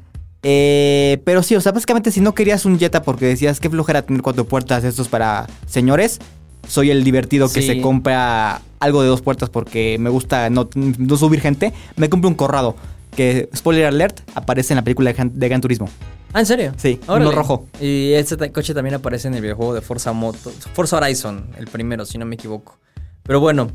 [0.43, 4.01] Eh, pero sí, o sea, básicamente si no querías un Jetta porque decías que flojera
[4.01, 6.19] tener cuatro puertas, estos para señores,
[6.67, 7.67] soy el divertido que Sí.
[7.67, 12.29] se compra algo de dos puertas porque me gusta no, no subir gente, me compro
[12.29, 12.75] un corrado.
[13.15, 15.89] Que, spoiler alert, aparece en la película de Gran, de Gran Turismo.
[16.33, 16.71] Ah, ¿en serio?
[16.77, 17.25] Sí, Órale.
[17.27, 17.67] uno rojo.
[17.81, 22.05] Y este coche también aparece en el videojuego de Forza Moto, Forza Horizon, el primero,
[22.05, 22.79] si no me equivoco.
[23.23, 23.69] Pero bueno,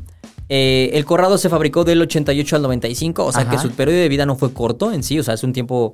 [0.49, 3.51] eh, el Corrado se fabricó del 88 al 95, o sea Ajá.
[3.51, 5.93] que su periodo de vida no fue corto en sí, o sea, es un tiempo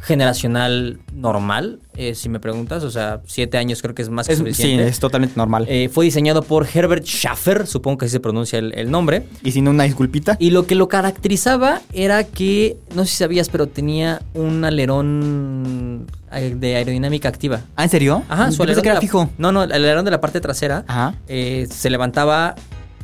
[0.00, 4.32] generacional normal, eh, si me preguntas, o sea, siete años creo que es más que
[4.34, 4.86] Es- sí, suficiente.
[4.88, 5.66] es totalmente normal.
[5.68, 9.24] Eh, fue diseñado por Herbert Schaffer, supongo que así se pronuncia el, el nombre.
[9.42, 10.36] y sin una disculpita.
[10.38, 16.06] Y lo que lo caracterizaba era que, no sé si sabías, pero tenía un alerón
[16.32, 17.60] eh, de aerodinámica activa.
[17.76, 18.22] ¿Ah, en serio?
[18.28, 19.30] Ajá, su alerón que era de la- fijo.
[19.38, 21.14] No, no, el alerón de la parte trasera Ajá.
[21.28, 22.54] eh, se levantaba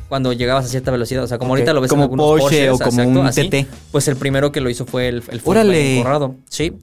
[0.09, 1.23] cuando llegabas a cierta velocidad.
[1.23, 3.27] O sea, como ahorita lo ves como en algunos Porsche Porsches, o como exacto, un
[3.27, 3.49] así.
[3.49, 3.67] TT.
[3.91, 5.39] Pues el primero que lo hizo fue el, el.
[5.39, 6.35] Volkswagen Corrado.
[6.49, 6.73] Sí.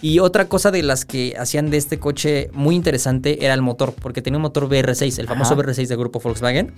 [0.00, 3.94] Y otra cosa de las que hacían de este coche muy interesante era el motor,
[4.00, 5.62] porque tenía un motor VR6, el famoso Ajá.
[5.62, 6.72] VR6 del grupo Volkswagen,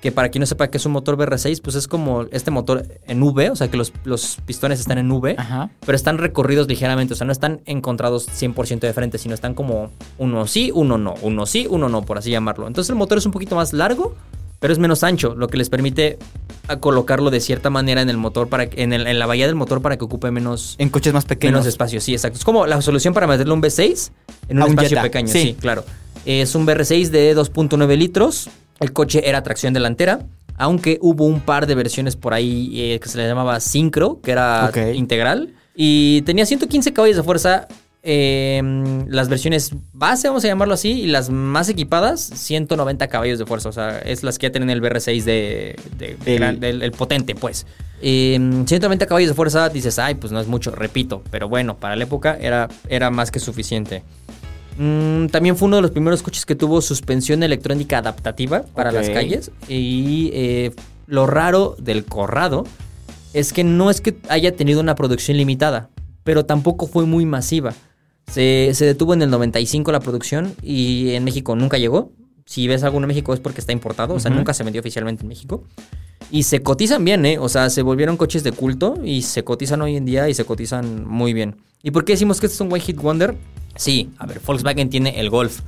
[0.00, 2.86] que para quien no sepa qué es un motor VR6, pues es como este motor
[3.06, 5.70] en V, o sea que los, los pistones están en V, Ajá.
[5.86, 9.90] pero están recorridos ligeramente, o sea, no están encontrados 100% de frente, sino están como
[10.18, 12.66] uno sí, uno no, uno sí, uno no, por así llamarlo.
[12.66, 14.16] Entonces el motor es un poquito más largo,
[14.64, 16.18] pero es menos ancho, lo que les permite
[16.68, 19.44] a colocarlo de cierta manera en el motor, para que- en, el- en la bahía
[19.46, 21.52] del motor para que ocupe menos, En coches más pequeños.
[21.52, 22.00] menos espacio.
[22.00, 22.38] Sí, exacto.
[22.38, 24.10] Es como la solución para meterle un V6
[24.48, 25.28] en un A espacio pequeño.
[25.28, 25.40] sí.
[25.42, 25.56] Sí.
[25.60, 25.84] claro.
[26.24, 28.48] Es un VR6 de 2.9 litros.
[28.80, 30.20] El coche era tracción delantera.
[30.56, 34.30] Aunque hubo un par de versiones por ahí eh, que se le llamaba Syncro, que
[34.30, 35.52] era integral.
[35.76, 37.68] Y tenía 115 caballos de fuerza.
[38.06, 38.62] Eh,
[39.08, 43.70] las versiones base, vamos a llamarlo así, y las más equipadas, 190 caballos de fuerza.
[43.70, 46.92] O sea, es las que ya tienen el VR6 de, de- El- gran- del el
[46.92, 47.66] potente, pues.
[48.02, 51.22] Eh, 190 caballos de fuerza, dices, ay, pues no es mucho, repito.
[51.30, 54.02] Pero bueno, para la época era, era más que suficiente.
[54.76, 59.06] Mm, también fue uno de los primeros coches que tuvo suspensión electrónica adaptativa para las
[59.14, 59.50] calles.
[59.68, 60.72] Y eh,
[61.06, 62.64] lo raro del Corrado
[63.32, 65.88] es que no es que haya tenido una producción limitada,
[66.24, 67.72] pero tampoco fue muy masiva.
[68.30, 72.10] Se, se detuvo en el 95 la producción y en México nunca llegó.
[72.46, 75.22] Si ves alguno en México es porque está importado, o sea, nunca se vendió oficialmente
[75.22, 75.64] en México.
[76.30, 77.38] Y se cotizan bien, ¿eh?
[77.38, 80.44] O sea, se volvieron coches de culto y se cotizan hoy en día y se
[80.44, 81.56] cotizan muy bien.
[81.82, 83.34] ¿Y por qué decimos que este es un One Hit Wonder?
[83.76, 85.60] Sí, a ver, Volkswagen tiene el Golf,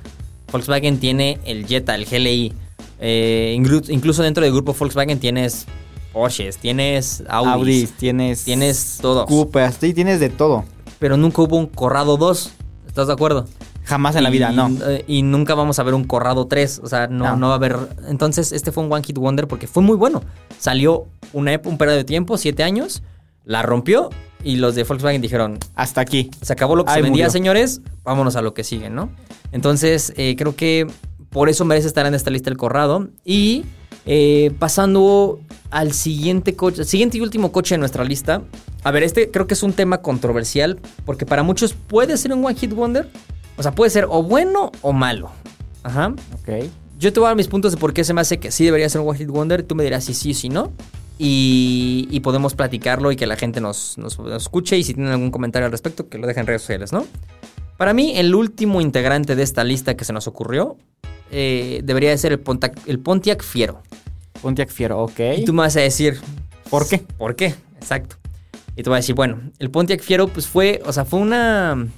[0.52, 2.52] Volkswagen tiene el Jetta, el GLI.
[3.00, 5.66] eh, inclu- incluso dentro del grupo Volkswagen tienes
[6.12, 8.44] Porsches, tienes Audis, Audi, tienes.
[8.44, 9.26] tienes todos.
[9.26, 10.64] Coopers, sí, tienes de todo.
[10.98, 12.50] Pero nunca hubo un Corrado 2.
[12.86, 13.46] ¿Estás de acuerdo?
[13.84, 14.68] Jamás en la vida, Y, no.
[14.86, 16.80] eh, y nunca vamos a ver un Corrado 3.
[16.82, 17.36] O sea, no, No.
[17.36, 17.76] no va a haber.
[18.08, 20.22] Entonces, este fue un One Hit Wonder porque fue muy bueno.
[20.58, 23.02] Salió una, un periodo de tiempo, siete años,
[23.44, 24.10] la rompió
[24.42, 26.30] y los de Volkswagen dijeron: Hasta aquí.
[26.42, 27.30] Se acabó lo que se vendía, murió.
[27.30, 27.80] señores.
[28.02, 29.10] Vámonos a lo que sigue, ¿no?
[29.52, 30.86] Entonces, eh, creo que
[31.30, 33.08] por eso merece estar en esta lista el Corrado.
[33.24, 33.64] Y
[34.06, 35.38] eh, pasando
[35.70, 38.42] al siguiente coche, siguiente y último coche de nuestra lista.
[38.86, 42.44] A ver, este creo que es un tema controversial porque para muchos puede ser un
[42.44, 43.08] One Hit Wonder.
[43.56, 45.30] O sea, puede ser o bueno o malo.
[45.82, 46.14] Ajá.
[46.34, 46.66] Ok.
[46.98, 48.64] Yo te voy a dar mis puntos de por qué se me hace que sí
[48.64, 49.62] debería ser un One Hit Wonder.
[49.64, 50.72] Tú me dirás si sí o si no.
[51.18, 54.78] Y, y podemos platicarlo y que la gente nos, nos- nos escuche.
[54.78, 57.06] Y si tienen algún comentario al respecto, que lo dejen en redes sociales, ¿no?
[57.78, 60.76] Para mí, el último integrante de esta lista que se nos ocurrió
[61.32, 63.82] eh, debería de ser el Pontiac, el Pontiac Fiero.
[64.42, 65.18] Pontiac Fiero, ok.
[65.38, 66.20] Y tú me vas a decir,
[66.70, 66.98] ¿Por qué?
[66.98, 67.54] ¿Por qué?
[67.80, 68.16] Exacto.
[68.76, 71.88] Y te voy a decir, bueno, el Pontiac Fiero, pues fue, o sea, fue una,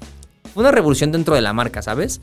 [0.55, 2.21] fue una revolución dentro de la marca, ¿sabes?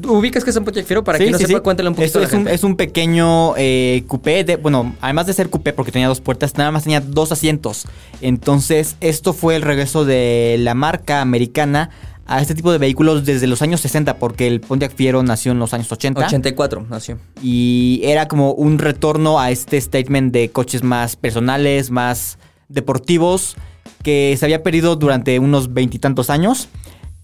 [0.00, 1.04] ¿Tú ¿Ubicas que es un Pontiac Fiero?
[1.04, 1.62] Para Sí, quien no sí, sepa, sí.
[1.62, 4.44] cuéntale un poquito Esto es un, es un pequeño eh, coupé.
[4.44, 7.86] De, bueno, además de ser coupé porque tenía dos puertas, nada más tenía dos asientos.
[8.20, 11.90] Entonces, esto fue el regreso de la marca americana
[12.26, 15.58] a este tipo de vehículos desde los años 60, porque el Pontiac Fiero nació en
[15.58, 16.26] los años 80.
[16.26, 17.18] 84 nació.
[17.42, 23.56] Y era como un retorno a este statement de coches más personales, más deportivos,
[24.02, 26.68] que se había perdido durante unos veintitantos años.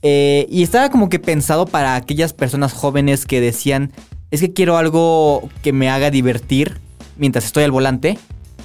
[0.02, 3.92] Eh, y estaba como que pensado para aquellas personas jóvenes que decían,
[4.30, 6.78] es que quiero algo que me haga divertir
[7.16, 8.18] mientras estoy al volante.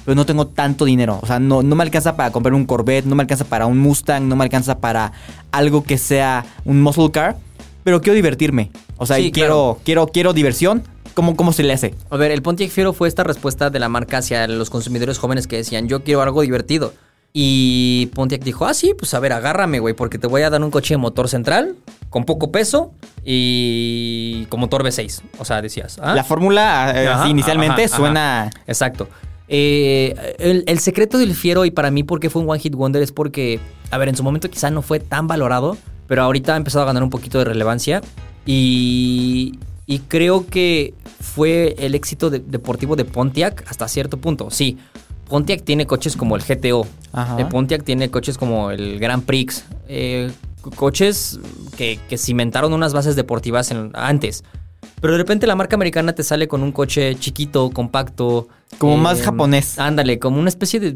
[0.04, 1.18] pero no tengo tanto dinero.
[1.22, 3.78] O sea, no, no me alcanza para comprar un Corvette, no me alcanza para un
[3.78, 5.12] Mustang, no me alcanza para
[5.52, 7.36] algo que sea un muscle car,
[7.84, 8.70] pero quiero divertirme.
[8.96, 10.82] O sea, Sí, y quiero, quiero, quiero diversión.
[11.14, 11.94] ¿Cómo, ¿Cómo se le hace?
[12.08, 15.46] A ver, el Pontiac Fiero fue esta respuesta de la marca hacia los consumidores jóvenes
[15.46, 16.94] que decían, yo quiero algo divertido.
[17.32, 20.62] Y Pontiac dijo, ah, sí, pues a ver, agárrame, güey, porque te voy a dar
[20.64, 21.76] un coche de motor central,
[22.08, 22.92] con poco peso
[23.24, 25.22] y con motor V6.
[25.38, 26.14] O sea, decías, ¿ah?
[26.14, 27.96] La fórmula, eh, Ajá, inicialmente, ajá, ajá.
[27.96, 28.50] suena...
[28.66, 29.08] Exacto.
[29.52, 33.02] Eh, el, el secreto del Fiero y para mí porque fue un One Hit Wonder
[33.02, 33.58] es porque,
[33.90, 36.86] a ver, en su momento quizá no fue tan valorado, pero ahorita ha empezado a
[36.86, 38.00] ganar un poquito de relevancia
[38.46, 44.50] y, y creo que fue el éxito de- deportivo de Pontiac hasta cierto punto.
[44.50, 44.78] Sí,
[45.30, 47.40] Pontiac tiene coches como el GTO, Ajá.
[47.40, 51.38] eh, Pontiac tiene coches como el Grand Prix, eh, co- coches
[51.76, 54.44] que, que cimentaron unas bases deportivas en- antes.
[55.00, 58.48] Pero de repente la marca americana te sale con un coche chiquito, compacto.
[58.78, 59.78] Como más japonés.
[59.78, 60.94] Ándale, como una especie de...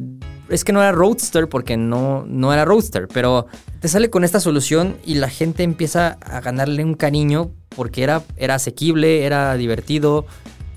[0.50, 3.46] Es que no era Roadster porque no, no era Roadster, pero
[3.80, 8.22] te sale con esta solución y la gente empieza a ganarle un cariño porque era,
[8.36, 10.26] era asequible, era divertido,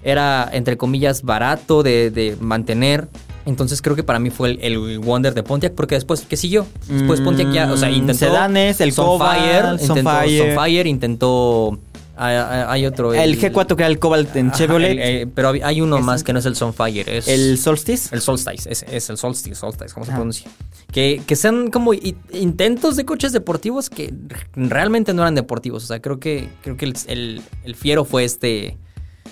[0.04, 3.10] era, entre comillas, barato de, de mantener.
[3.48, 6.68] Entonces creo que para mí fue el, el Wonder de Pontiac porque después, ¿qué siguió?
[6.88, 8.26] Después Pontiac ya, o sea, Mm, intentó...
[8.26, 10.54] sedanes, el Sunfire, Cobalt, intentó Sunfire.
[10.56, 11.80] Sunfire, intentó...
[12.20, 13.14] Hay, otro...
[13.14, 14.92] El G4 que era el Cobalt en Ajá, Chevrolet.
[14.92, 17.28] el- eh, pero hay- uno más que no es el Sunfire, es...
[17.28, 18.10] el Solstice.
[18.14, 20.18] El Solstice, es, es el Solstice, Solstice, ¿cómo se Ajá.
[20.20, 20.50] pronuncia?
[20.92, 24.14] Que, que sean como intentos de coches deportivos que
[24.56, 25.84] realmente no eran deportivos.
[25.84, 28.78] O sea, creo que, creo que el- el Fiero fue este,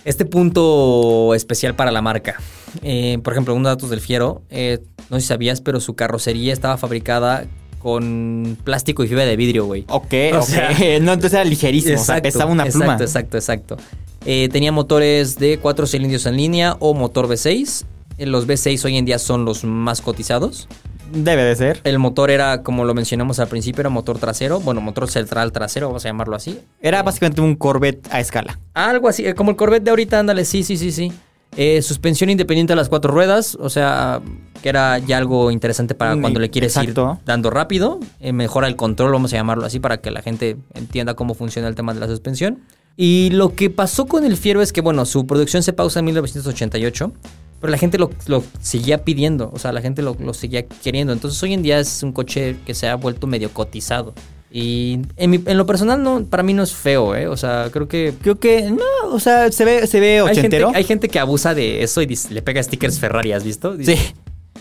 [0.06, 2.36] este punto especial para la marca.
[2.82, 6.54] Eh, por ejemplo, unos datos del Fiero, eh, no sé si sabías, pero su carrocería
[6.54, 7.46] estaba fabricada
[7.80, 9.86] con plástico y fibra de vidrio, güey.
[9.90, 10.44] Ok, O ok.
[10.46, 10.70] sea,
[11.02, 12.00] no, entonces era ligerísimo.
[12.00, 12.98] o sea, pesaba una exacto, pluma.
[13.04, 13.78] Exacto, exacto.
[14.26, 17.86] Eh, tenía motores de 4 cilindros en línea o motor V6.
[18.18, 20.68] Eh, Los V6 hoy en día son los más cotizados.
[21.12, 21.82] Debe de ser.
[21.84, 24.60] El motor era, como lo mencionamos al principio, era motor trasero.
[24.60, 26.60] Bueno, motor central trasero, vamos a llamarlo así.
[26.82, 28.60] Era básicamente un Corvette a escala.
[28.74, 31.12] Algo así, eh, como el Corvette de ahorita, ándale, sí, sí, sí, sí.
[31.58, 34.22] Eh, suspensión independiente a las cuatro ruedas, o sea,
[34.62, 37.18] que era ya algo interesante para cuando le quieres exacto.
[37.18, 38.00] ir dando rápido.
[38.20, 41.68] Eh, mejora el control, vamos a llamarlo así, para que la gente entienda cómo funciona
[41.70, 42.60] el tema de la suspensión.
[42.98, 46.06] Y lo que pasó con el Fiero es que, bueno, su producción se pausa en
[46.06, 47.12] 1988,
[47.60, 51.14] pero la gente lo, lo seguía pidiendo, o sea, la gente lo, lo seguía queriendo.
[51.14, 54.14] Entonces hoy en día es un coche que se ha vuelto medio cotizado.
[54.52, 57.28] Y en, mi- en lo personal, no, para mí no es feo, ¿eh?
[57.28, 60.40] O sea, creo que Creo que, no, o sea, se ve, se ve hay gente,
[60.40, 60.72] ochentero.
[60.74, 63.76] hay gente que abusa de eso y dice- le pega stickers Ferrari, ¿has visto?
[63.76, 64.14] Dice- Sí.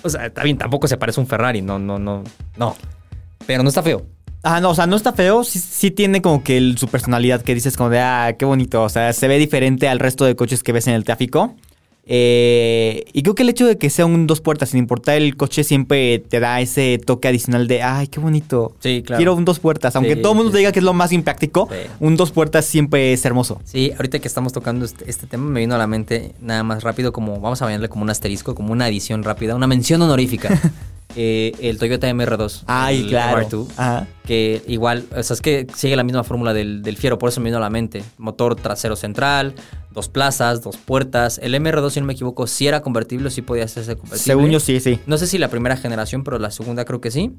[0.02, 2.24] O sea, está bien, tampoco se parece a un Ferrari, no, no, no,
[2.56, 2.74] no.
[3.46, 4.04] Pero no está feo.
[4.42, 7.40] Ajá, no, o sea, no está feo, sí, sí tiene como que el- su personalidad
[7.42, 10.34] que dices como de, ah, qué bonito, o sea, se ve diferente al resto de
[10.36, 11.54] coches que ves en el tráfico.
[12.06, 15.36] Eh, y creo que el hecho de que sea un dos puertas, sin importar el
[15.36, 18.74] coche, siempre te da ese toque adicional de, ay, qué bonito.
[18.80, 19.18] Sí, claro.
[19.18, 20.92] Quiero un dos puertas, aunque Sí, todo el mundo sí, te diga que es lo
[20.92, 21.68] más impráctico,
[22.00, 23.60] un dos puertas siempre es hermoso.
[23.64, 26.82] Sí, ahorita que estamos tocando este, este tema me vino a la mente nada más
[26.82, 30.60] rápido como, vamos a llamarle como un asterisco, como una adición rápida, una mención honorífica.
[31.16, 32.64] Eh, el Toyota MR2.
[32.66, 33.48] Ay, el claro.
[33.48, 34.06] R2, Ajá.
[34.26, 37.40] que igual, o sea, es que sigue la misma fórmula del, del Fiero, por eso
[37.40, 38.02] me vino a la mente.
[38.18, 39.54] Motor trasero central,
[39.92, 41.38] dos plazas, dos puertas.
[41.42, 44.22] El MR2, si no me equivoco, sí era convertible, sí podía hacerse convertible.
[44.24, 44.98] Según yo sí, sí.
[45.06, 47.32] No sé si la primera generación, pero la segunda creo que sí.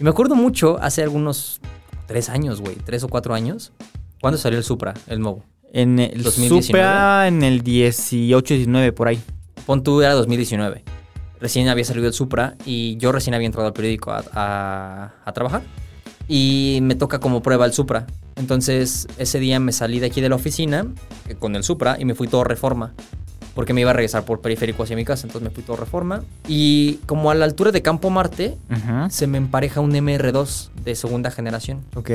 [0.00, 1.60] Y me acuerdo mucho hace algunos
[2.06, 3.72] tres años, güey, tres o cuatro años.
[4.20, 5.44] ¿Cuándo salió el Supra, el nuevo?
[5.72, 6.62] En el 2019.
[6.62, 9.20] Supra en el 18, 19 por ahí.
[9.66, 10.82] Pon tú, era 2019.
[11.40, 15.32] Recién había salido el Supra y yo recién había entrado al periódico a, a- a
[15.32, 15.62] trabajar.
[16.28, 18.06] Y me toca como prueba el Supra.
[18.36, 20.86] Entonces, ese día me salí de aquí de la oficina
[21.28, 22.92] eh, con el Supra y me fui todo reforma.
[23.54, 25.26] Porque me iba a regresar por periférico hacia mi casa.
[25.26, 26.22] Entonces me fui todo reforma.
[26.46, 28.56] Y como a la altura de Campo Marte,
[29.10, 31.80] se me empareja un MR2 de segunda generación.
[31.96, 32.10] Ok.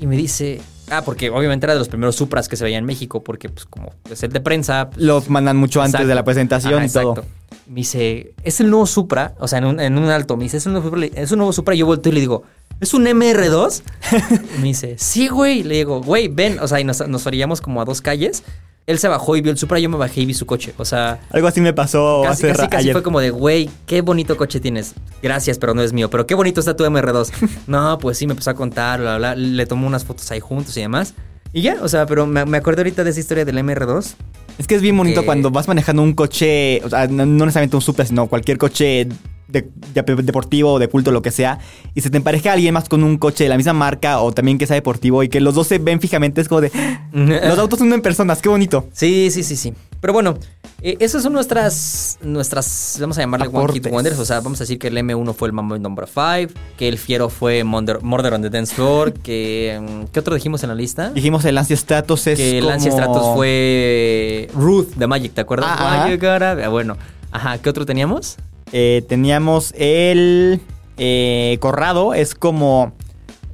[0.00, 0.60] Y me dice.
[0.90, 3.22] Ah, porque obviamente era de los primeros Supras que se veía en México.
[3.22, 4.90] Porque, pues, como es el de prensa.
[4.90, 6.08] pues, Los mandan mucho antes Exacto.
[6.08, 7.10] de la presentación Ajá, y todo.
[7.12, 7.28] exacto.
[7.68, 10.56] Me dice, es el nuevo Supra, o sea, en un, en un alto, me dice,
[10.56, 12.42] es un nuevo Supra, es un nuevo Supra, y yo volteo y le digo,
[12.80, 13.82] ¿es un MR2?
[14.56, 15.62] Y me dice, sí, güey.
[15.62, 18.42] Le digo, güey, ven, o sea, y nos, nos orillamos como a dos calles.
[18.90, 20.84] Él se bajó y vio el Supra, yo me bajé y vi su coche, o
[20.84, 21.20] sea...
[21.30, 22.92] Algo así me pasó Casi, hace casi, casi ayer.
[22.92, 24.94] fue como de, güey, qué bonito coche tienes.
[25.22, 26.10] Gracias, pero no es mío.
[26.10, 27.30] Pero qué bonito está tu MR2.
[27.66, 29.42] no, pues sí, me empezó a contar, bla, bla, bla.
[29.42, 31.14] Le tomó unas fotos ahí juntos y demás.
[31.52, 34.14] Y ya, o sea, pero me, me acuerdo ahorita de esa historia del MR2.
[34.58, 37.44] Es que es bien bonito que- cuando vas manejando un coche, o sea, no, no
[37.46, 39.08] necesariamente un Supra, sino cualquier coche
[39.52, 41.58] de- de- deportivo o de culto, lo que sea,
[41.94, 44.32] y se te empareja a alguien más con un coche de la misma marca o
[44.32, 46.70] también que sea deportivo y que los dos se ven fijamente, es como de.
[47.12, 48.86] Los autos son en personas, qué bonito.
[48.92, 49.72] Sí, sí, sí, sí.
[50.00, 50.38] Pero bueno,
[50.80, 53.92] eh, esas son nuestras, nuestras, vamos a llamarle One Hit Aportes.
[53.92, 54.18] Wonders.
[54.18, 56.96] O sea, vamos a decir que el M1 fue el Mambo Number 5, que el
[56.96, 59.78] Fiero fue Murder, Murder on the Dance Floor, que...
[59.82, 61.10] mm, ¿Qué otro dijimos en la lista?
[61.10, 62.38] Dijimos el Lancia Stratos es.
[62.38, 65.68] Que el como- Lancia Stratos fue Ruth de Magic, ¿te acuerdas?
[65.70, 66.96] Ah, gotta- Ah, Bueno,
[67.30, 68.36] ajá, ¿qué otro teníamos?
[68.72, 70.60] Eh, teníamos el.
[70.96, 72.92] eh, Corrado, es como.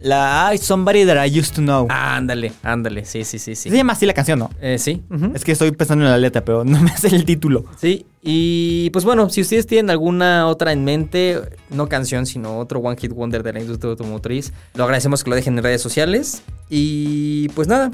[0.01, 0.49] La.
[0.49, 1.87] Ay, somebody that I used to know.
[1.91, 3.71] Ah, ándale, ándale, sí, sí, sí, sí.
[3.71, 4.51] Se llama así la canción, ¿no?
[4.61, 5.03] Eh, sí.
[5.35, 7.65] Es que estoy pensando en la letra, pero no me hace el título.
[7.81, 12.81] Sí, y pues bueno, si ustedes tienen alguna otra en mente, no canción, sino otro
[12.81, 16.43] One Hit Wonder de la industria automotriz, lo agradecemos que lo dejen en redes sociales.
[16.69, 17.91] Y pues nada,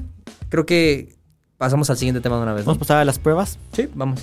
[0.49, 1.15] creo que
[1.57, 2.63] pasamos al siguiente tema de una vez.
[2.65, 2.73] ¿no?
[2.73, 3.59] Vamos a pasar a las pruebas.
[3.73, 4.21] Sí, vamos.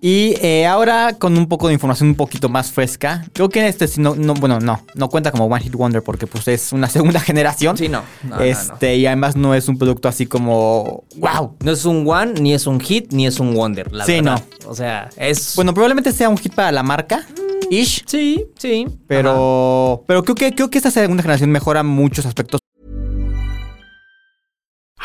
[0.00, 3.24] Y eh, ahora con un poco de información un poquito más fresca.
[3.32, 6.26] Creo que este sí no, no, bueno, no, no cuenta como One Hit Wonder porque
[6.26, 7.76] pues es una segunda generación.
[7.76, 8.02] Sí, no.
[8.22, 11.56] no, no, este, y además no es un producto así como wow.
[11.60, 11.66] no.
[11.66, 14.42] No es un One, ni es un hit, ni es un Wonder, la Sí, verdad.
[14.66, 15.54] O sea, es...
[15.56, 17.26] Bueno, probablemente sea un hit para la marca.
[17.70, 18.04] Ish.
[18.06, 18.84] sí, sí.
[18.86, 18.96] Ajá.
[19.08, 22.60] Pero, pero creo que creo que esta segunda generación mejora muchos aspectos.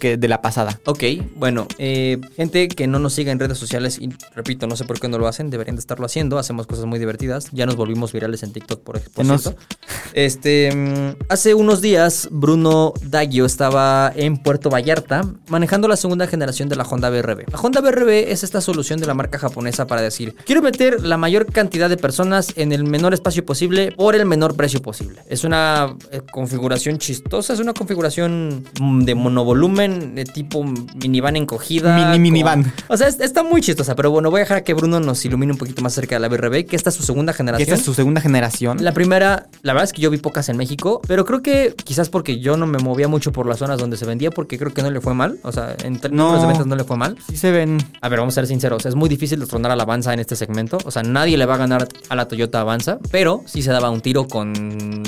[0.00, 0.80] Que de la pasada.
[0.86, 1.04] Ok,
[1.36, 4.98] bueno, eh, gente que no nos siga en redes sociales, y repito, no sé por
[4.98, 8.12] qué no lo hacen, deberían de estarlo haciendo, hacemos cosas muy divertidas, ya nos volvimos
[8.12, 9.54] virales en TikTok, por, por cierto.
[10.12, 16.68] Este, mm, hace unos días, Bruno Daggio estaba en Puerto Vallarta manejando la segunda generación
[16.68, 17.44] de la Honda BRB.
[17.52, 21.16] La Honda BRB es esta solución de la marca japonesa para decir, quiero meter la
[21.16, 25.22] mayor cantidad de personas en el menor espacio posible por el menor precio posible.
[25.28, 30.64] Es una eh, configuración chistosa, es una configuración mm, de monovolumen, de tipo
[31.02, 31.94] minivan encogida.
[31.96, 32.72] Mini con- minivan.
[32.88, 35.24] O sea, es- está muy chistosa, pero bueno, voy a dejar a que Bruno nos
[35.24, 37.68] ilumine un poquito más acerca de la BRB, que esta es su segunda Que generación.
[37.68, 38.82] esta es su segunda generación.
[38.82, 42.08] La primera, la verdad es que yo vi pocas en México, pero creo que quizás
[42.08, 44.82] porque yo no me movía mucho por las zonas donde se vendía, porque creo que
[44.82, 45.38] no le fue mal.
[45.42, 46.40] O sea, en términos No.
[46.40, 47.16] de ventas no le fue mal.
[47.28, 47.78] Sí se ven.
[48.00, 50.36] A ver, vamos a ser sinceros, es muy difícil destronar a la Avanza en este
[50.36, 50.78] segmento.
[50.84, 53.90] O sea, nadie le va a ganar a la Toyota Avanza, pero sí se daba
[53.90, 54.52] un tiro con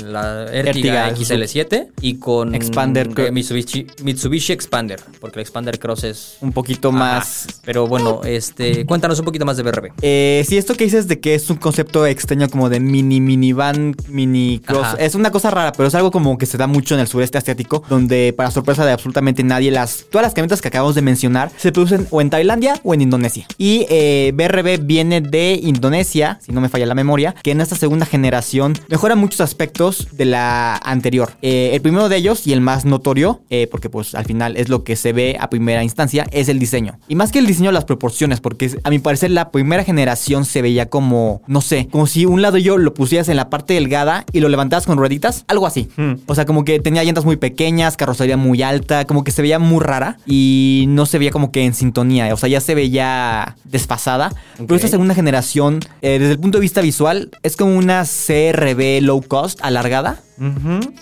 [0.03, 3.31] la Ertiga, Ertiga, XL7 y con Expander, eh.
[3.31, 6.97] Mitsubishi, Mitsubishi Expander, porque el Expander Cross es Un poquito Ajá.
[6.97, 7.47] más.
[7.65, 9.91] Pero bueno, este, cuéntanos un poquito más de BRB.
[10.01, 13.95] Eh, sí, esto que dices de que es un concepto extraño como de mini minivan,
[14.07, 14.83] mini cross.
[14.83, 14.97] Ajá.
[14.97, 17.37] Es una cosa rara, pero es algo como que se da mucho en el sureste
[17.37, 21.51] asiático, donde para sorpresa de absolutamente nadie, las todas las camionetas que acabamos de mencionar
[21.57, 23.45] se producen o en Tailandia o en Indonesia.
[23.57, 27.75] Y eh, BRB viene de Indonesia, si no me falla la memoria, que en esta
[27.75, 31.33] segunda generación mejora muchos aspectos de la anterior.
[31.41, 34.69] Eh, el primero de ellos y el más notorio, eh, porque pues al final es
[34.69, 36.97] lo que se ve a primera instancia, es el diseño.
[37.07, 40.61] Y más que el diseño, las proporciones, porque a mi parecer la primera generación se
[40.61, 44.25] veía como, no sé, como si un lado yo lo pusieras en la parte delgada
[44.31, 45.89] y lo levantabas con rueditas, algo así.
[45.95, 46.13] Hmm.
[46.27, 49.59] O sea, como que tenía llantas muy pequeñas, carrocería muy alta, como que se veía
[49.59, 53.55] muy rara y no se veía como que en sintonía, o sea, ya se veía
[53.63, 54.33] desfasada.
[54.57, 59.01] Pero esta segunda generación, eh, desde el punto de vista visual, es como una CRB
[59.01, 60.21] low cost alargada.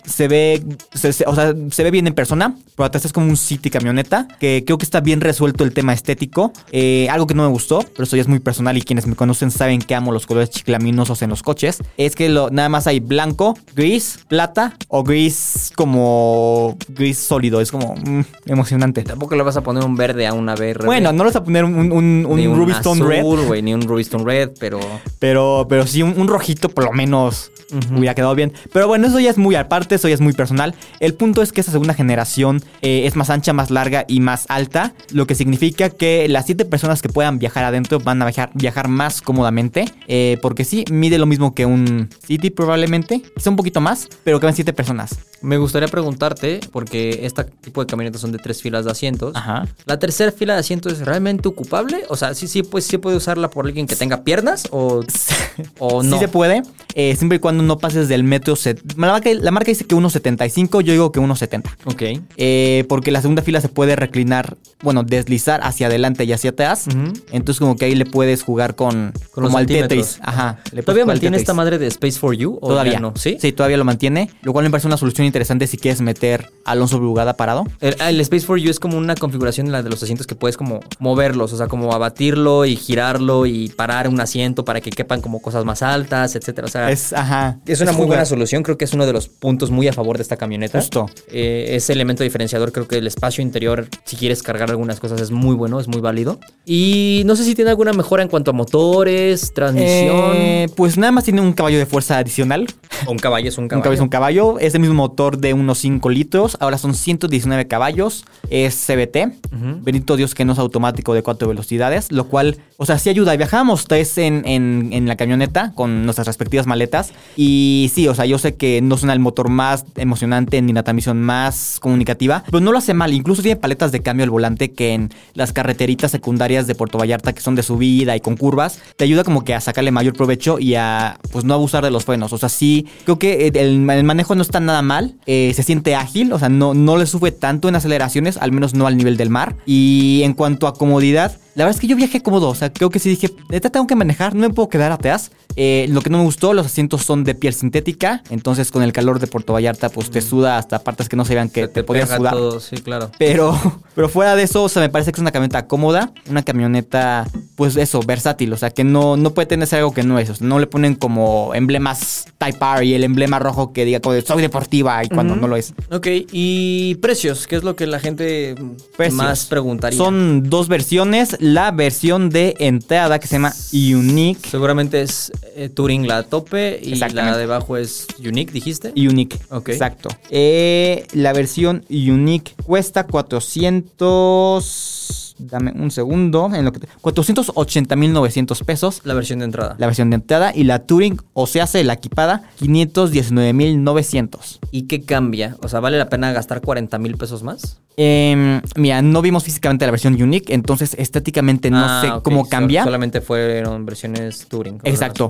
[0.05, 0.63] Se ve,
[0.93, 3.69] se- se- o sea, se ve bien en persona, pero atrás es como un City
[3.69, 6.51] camioneta, que creo que está bien resuelto el tema estético.
[6.71, 9.15] Eh, algo que no me gustó, pero eso ya es muy personal y quienes me
[9.15, 12.87] conocen saben que amo los colores chiclaminosos en los coches, es que lo, nada más
[12.87, 19.03] hay blanco, gris, plata o gris como gris sólido, es como mm, emocionante.
[19.03, 20.85] Tampoco le vas a poner un verde a una BRB.
[20.85, 23.61] Bueno, no les voy a poner un, un, un Ni Ruby Stone Red, azul, güey,
[23.61, 24.79] ni un Ruby Stone Red, pero...
[25.19, 27.51] Pero, pero sí, un, un rojito por lo menos
[27.95, 28.53] hubiera quedado bien.
[28.73, 30.75] Pero bueno, eso ya es muy aparte, eso ya es muy personal.
[30.99, 34.45] El punto es que esta segunda generación eh, es más ancha, más larga y más
[34.49, 34.93] alta.
[35.11, 38.87] Lo que significa que las siete personas que puedan viajar adentro van a viajar, viajar
[38.87, 39.85] más cómodamente.
[40.07, 43.21] eh, porque sí, mide lo mismo que un City probablemente.
[43.35, 45.15] Quizá un poquito más, pero caben siete personas.
[45.41, 49.35] Me gustaría preguntarte, porque este tipo de camionetas son de tres filas de asientos.
[49.35, 49.67] Ajá.
[49.85, 52.03] ¿La tercera fila de asientos es realmente ocupable?
[52.09, 55.03] O sea, sí, sí, pues sí puede usarla por alguien que tenga piernas o,
[55.79, 56.13] o no.
[56.17, 56.61] Sí se puede,
[56.95, 58.55] eh, siempre y cuando no pases del metro.
[58.55, 58.81] set-
[59.13, 61.63] marca, la marca dice que 1.75, yo digo que 1.70.
[61.85, 62.21] Ok.
[62.37, 66.85] Eh, porque la segunda fila se puede reclinar, bueno, deslizar hacia adelante y hacia atrás.
[67.31, 69.65] Entonces como que ahí le puedes jugar con, Con los como al.
[69.65, 70.19] Tetris.
[70.21, 70.59] Ajá.
[70.71, 72.57] le ¿Todavía mantiene esta madre de Space for You?
[72.61, 73.13] ¿O Todavía no?
[73.15, 73.37] ¿Sí?
[73.39, 74.29] Sí, todavía lo mantiene.
[74.41, 77.65] Lo cual me parece una solución interesante si quieres meter a Alonso Brugada parado.
[77.79, 80.35] El, el Space for You es como una configuración en la de los asientos que
[80.35, 84.89] puedes como moverlos, o sea, como abatirlo y girarlo y parar un asiento para que
[84.89, 86.67] quepan como cosas más altas, etcétera.
[86.67, 87.59] O sea, Es, ajá.
[87.65, 89.93] Es una muy jugar- buena solución, creo que es uno de los puntos muy a
[89.93, 90.79] favor de esta camioneta.
[90.79, 91.07] Justo.
[91.31, 95.31] Eh, ese elemento diferenciador, creo que el espacio interior, si quieres cargar algunas cosas, es
[95.31, 96.39] muy bueno, es muy válido.
[96.67, 100.31] Y no sé si tiene alguna mejora en cuanto a motores, transmisión.
[100.35, 102.67] Eh, pues nada más tiene un caballo de fuerza adicional.
[103.07, 103.83] o un caballo es un Un caballo.
[103.83, 104.59] caballo es un caballo.
[104.59, 106.57] Es el mismo motor de unos 5 litros.
[106.59, 108.25] Ahora son 119 caballos.
[108.51, 109.33] Es CBT.
[109.81, 112.11] Bendito Dios que no es automático de 4 velocidades.
[112.11, 113.37] Lo cual, o sea, sí ayuda.
[113.37, 117.13] Viajábamos tres en, en- en la camioneta con nuestras respectivas maletas.
[117.35, 120.81] Y sí, o sea, yo sé que no suena el motor más emocionante ni la
[120.81, 122.43] transmisión más comunicativa.
[122.47, 123.13] Pero no lo hace mal.
[123.13, 127.33] Incluso tiene paletas de cambio al volante que en las carreteritas secundarias de Puerto Vallarta,
[127.33, 130.57] que son de subida y con curvas, te ayuda como que a sacarle mayor provecho
[130.57, 132.33] y a, pues, no abusar de los frenos.
[132.33, 135.13] O sea, sí, creo que el, manejo no está nada mal.
[135.27, 138.73] Eh, se siente ágil, o sea, no, no le sufre tanto en aceleraciones, al menos
[138.73, 139.55] no al nivel del mar.
[139.67, 142.49] Y en cuanto a comodidad, la verdad es que yo viajé cómodo.
[142.49, 145.31] O sea, creo que sí dije, neta tengo que manejar, no me puedo quedar atrás.
[145.57, 148.23] Eh, lo que no me gustó, los asientos son de piel sintética.
[148.29, 151.35] Entonces, con el calor de Puerto Vallarta, pues te suda hasta partes que no se
[151.35, 152.33] vean que Se te, podías pega sudar.
[152.33, 153.11] todo, sí, claro.
[153.19, 153.59] Pero,
[153.95, 157.27] pero fuera de eso, o sea, me parece que es una camioneta cómoda, una camioneta,
[157.55, 160.35] pues eso, versátil, o sea, que no, no puede tener algo que no es, o
[160.35, 164.13] sea, no le ponen como emblemas Type R y el emblema rojo que diga como
[164.13, 165.73] de, soy deportiva y cuando no lo es.
[165.91, 168.55] Ok, y precios, ¿qué es lo que la gente
[168.97, 169.15] Precios.
[169.17, 169.97] más preguntaría?
[169.97, 174.47] Son dos versiones, la versión de entrada que se llama Unique.
[174.47, 178.93] Seguramente es eh, Touring la tope y la de abajo es Unique, dijiste.
[178.95, 179.37] Unique.
[179.49, 179.69] Ok.
[179.69, 180.09] Exacto.
[180.29, 185.30] Eh, la versión Unique cuesta 400.
[185.41, 186.49] Dame un segundo.
[186.53, 189.01] En lo que 480.900 pesos.
[189.03, 189.75] La versión de entrada.
[189.77, 190.51] La versión de entrada.
[190.55, 194.59] Y la Touring, o se hace la equipada, 519.900.
[194.71, 195.57] ¿Y qué cambia?
[195.61, 197.79] O sea, ¿vale la pena gastar 40 mil pesos más?
[197.97, 202.49] Em, mira, no vimos físicamente la versión Unique, entonces estéticamente no Ah, sé cómo sol-
[202.49, 202.83] cambia.
[202.83, 204.79] solamente fueron versiones Touring.
[204.83, 205.29] Exacto.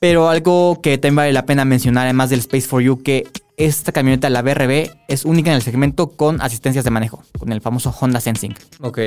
[0.00, 3.26] Pero algo que también vale la pena mencionar, además del Space for You, que
[3.60, 7.60] esta camioneta, la BRB, es única en el segmento con asistencias de manejo, con el
[7.60, 8.54] famoso Honda Sensing.
[8.80, 8.98] Ok.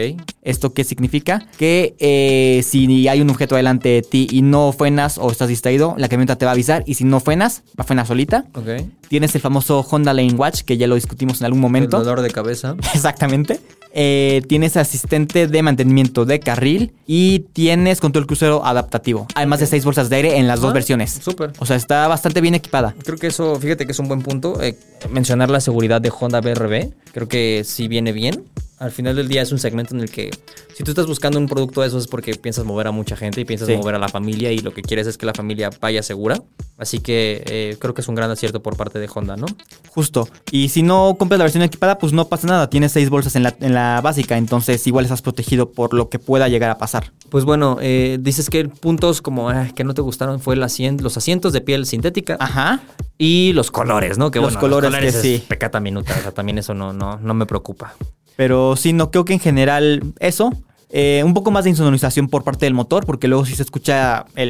[0.44, 1.48] ¿Esto qué significa?
[1.58, 5.96] Que eh, si hay un objeto delante de ti y no frenas o estás distraído,
[5.98, 8.46] la camioneta te va a avisar y si no frenas, va a frenar solita.
[8.54, 8.68] Ok.
[9.08, 11.98] Tienes el famoso Honda Lane Watch, que ya lo discutimos en algún El momento.
[12.00, 12.76] dolor de cabeza.
[12.94, 13.60] Exactamente.
[13.96, 19.28] Eh, tienes asistente de mantenimiento de carril y tienes control crucero adaptativo.
[19.36, 21.20] Además de seis bolsas de aire en las dos Ah, versiones.
[21.24, 21.52] Súper.
[21.60, 22.96] O sea, está bastante bien equipada.
[23.04, 24.62] Creo que eso, fíjate que es un buen punto.
[24.64, 24.76] eh,
[25.12, 26.92] mencionar la seguridad de Honda BRB.
[27.14, 28.44] Creo que sí viene bien.
[28.84, 30.30] Al final del día es un segmento en el que
[30.76, 33.40] si tú estás buscando un producto de esos es porque piensas mover a mucha gente
[33.40, 33.78] y piensas Sí.
[33.78, 36.42] mover a la familia y lo que quieres es que la familia vaya segura.
[36.78, 39.46] Así que eh, creo que es un gran acierto por parte de Honda, ¿no?
[39.90, 40.28] Justo.
[40.52, 42.70] Y si no compras la versión equipada, pues no pasa nada.
[42.70, 46.20] Tienes seis bolsas en la, en la básica, entonces igual estás protegido por lo que
[46.20, 47.14] pueda llegar a pasar.
[47.30, 51.00] Pues bueno, eh, dices que puntos como ah, que no te gustaron fue el asien-
[51.00, 52.82] los asientos de piel sintética Ajá.
[53.18, 54.30] y los colores, ¿no?
[54.30, 55.44] Que Los bueno, colores que es sí.
[55.48, 57.94] pecata minuta, o sea, también eso no, no, no me preocupa.
[58.36, 60.52] Pero sí, no creo que en general eso.
[60.96, 64.26] Eh, un poco más de insonorización por parte del motor, porque luego sí se escucha
[64.36, 64.50] el...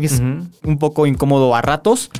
[0.00, 2.10] y es un poco incómodo a ratos.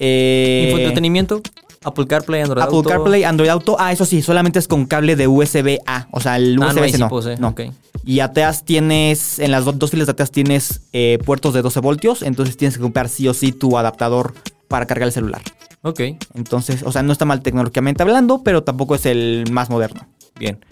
[0.00, 1.40] Eh, Infoentretenimiento,
[1.82, 2.88] Apple CarPlay, Android Apple Auto.
[2.90, 3.76] CarPlay, Android Auto.
[3.78, 6.08] Ah, eso sí, solamente es con cable de USB-A.
[6.10, 7.08] O sea, el Ah, no, USB sí no.
[7.08, 7.48] puse, no.
[7.48, 7.60] ok.
[8.04, 11.80] Y atrás tienes, en las do- dos filas de atrás tienes eh, puertos de 12
[11.80, 12.20] voltios.
[12.22, 14.34] Entonces tienes que comprar sí o sí tu adaptador
[14.68, 15.42] para cargar el celular.
[15.82, 16.00] Ok,
[16.34, 20.06] Entonces, o sea, no está mal tecnológicamente hablando, pero tampoco es el más moderno.
[20.38, 20.64] bien.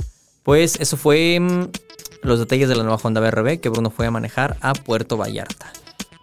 [0.42, 1.68] Pues eso fue mm,
[2.22, 5.72] los detalles de la nueva Honda BRB que Bruno fue a manejar a Puerto Vallarta.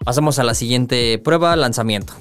[0.03, 2.13] Pasamos a la siguiente prueba, lanzamiento.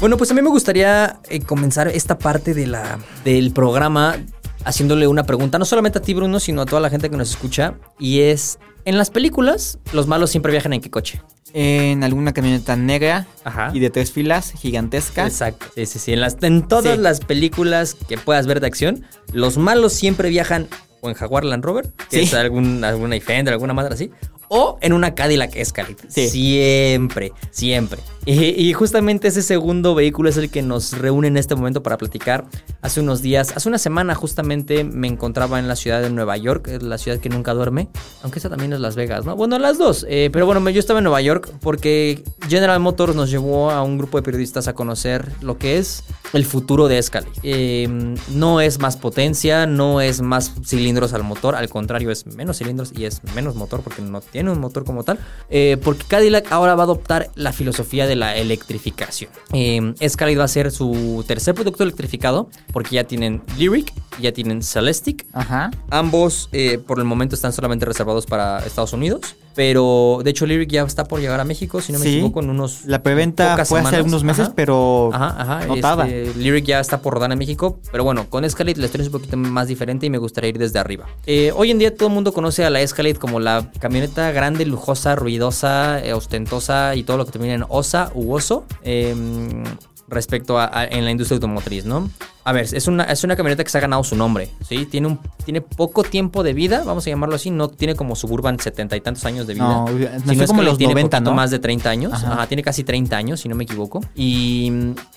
[0.00, 4.16] Bueno, pues a mí me gustaría eh, comenzar esta parte de la, del programa
[4.64, 7.30] haciéndole una pregunta, no solamente a ti, Bruno, sino a toda la gente que nos
[7.30, 7.74] escucha.
[7.98, 11.20] Y es, en las películas, los malos siempre viajan en qué coche.
[11.54, 13.70] En alguna camioneta negra Ajá.
[13.72, 15.26] y de tres filas, gigantesca.
[15.26, 15.66] Exacto.
[15.74, 16.12] Sí, sí, sí.
[16.12, 17.02] En, las, en todas Sí.
[17.02, 20.68] las películas que puedas ver de acción, los malos siempre viajan
[21.00, 22.24] o en Jaguar Land Rover, que Sí.
[22.24, 24.10] es algún, alguna Defender, alguna madre así,
[24.48, 25.96] o en una Cadillac Escalade.
[26.08, 26.28] Sí.
[26.28, 28.00] Siempre, siempre.
[28.24, 31.96] Y, y justamente ese segundo vehículo es el que nos reúne en este momento para
[31.96, 32.44] platicar.
[32.82, 36.68] Hace unos días, hace una semana justamente me encontraba en la ciudad de Nueva York,
[36.82, 37.88] la ciudad que nunca duerme,
[38.22, 39.34] aunque esa también es Las Vegas, ¿no?
[39.34, 40.04] Bueno, las dos.
[40.08, 43.96] Eh, pero bueno, yo estaba en Nueva York porque General Motors nos llevó a un
[43.96, 47.32] grupo de periodistas a conocer lo que es el futuro de Escalade.
[47.42, 47.88] Eh,
[48.28, 52.92] no es más potencia, no es más cilindros al motor, al contrario, es menos cilindros
[52.94, 55.18] y es menos motor porque no tiene un motor como tal.
[55.50, 59.30] Eh, porque Cadillac ahora va a adoptar la filosofía de la electrificación.
[59.52, 64.62] Eh, Escalade va a ser su tercer producto electrificado porque ya tienen Lyric, ya tienen
[64.62, 65.70] Celestic, Ajá.
[65.90, 69.36] Ambos eh, por el momento están solamente reservados para Estados Unidos.
[69.58, 72.12] Pero de hecho Lyric ya está por llegar a México, si no me Sí.
[72.18, 72.84] equivoco, en unos...
[72.84, 73.98] La preventa pocas fue hace semanas.
[73.98, 74.52] algunos meses, Ajá.
[74.54, 75.66] pero Ajá, ajá.
[75.66, 76.06] no estaba.
[76.08, 77.80] este, Lyric ya está por rodar en México.
[77.90, 80.58] Pero bueno, con Escalade la historia es un poquito más diferente y me gustaría ir
[80.58, 81.06] desde arriba.
[81.26, 84.64] Eh, hoy en día todo el mundo conoce a la Escalade como la camioneta grande,
[84.64, 88.64] lujosa, ruidosa, eh, ostentosa y todo lo que termina en osa u oso.
[88.84, 89.64] em,
[90.06, 92.08] respecto a, a- en la industria automotriz, ¿no?
[92.44, 94.86] A ver, es una, es una camioneta que se ha ganado su nombre, ¿sí?
[94.86, 98.58] Tiene, un, tiene poco tiempo de vida, vamos a llamarlo así, no tiene como Suburban
[98.58, 99.64] setenta y tantos años de vida.
[99.64, 99.86] No,
[100.24, 101.36] nació es como que los tiene 90, poquito ¿no?
[101.36, 102.32] más de 30 años, Ajá.
[102.32, 104.00] Ajá, tiene casi 30 años, si no me equivoco.
[104.14, 104.72] Y,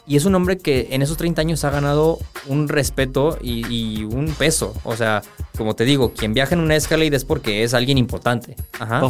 [0.05, 4.03] y es un hombre que en esos 30 años ha ganado un respeto y, y
[4.03, 4.73] un peso.
[4.83, 5.21] O sea,
[5.57, 8.55] como te digo, quien viaja en una Escalade es porque es alguien importante.
[8.79, 9.01] Ajá.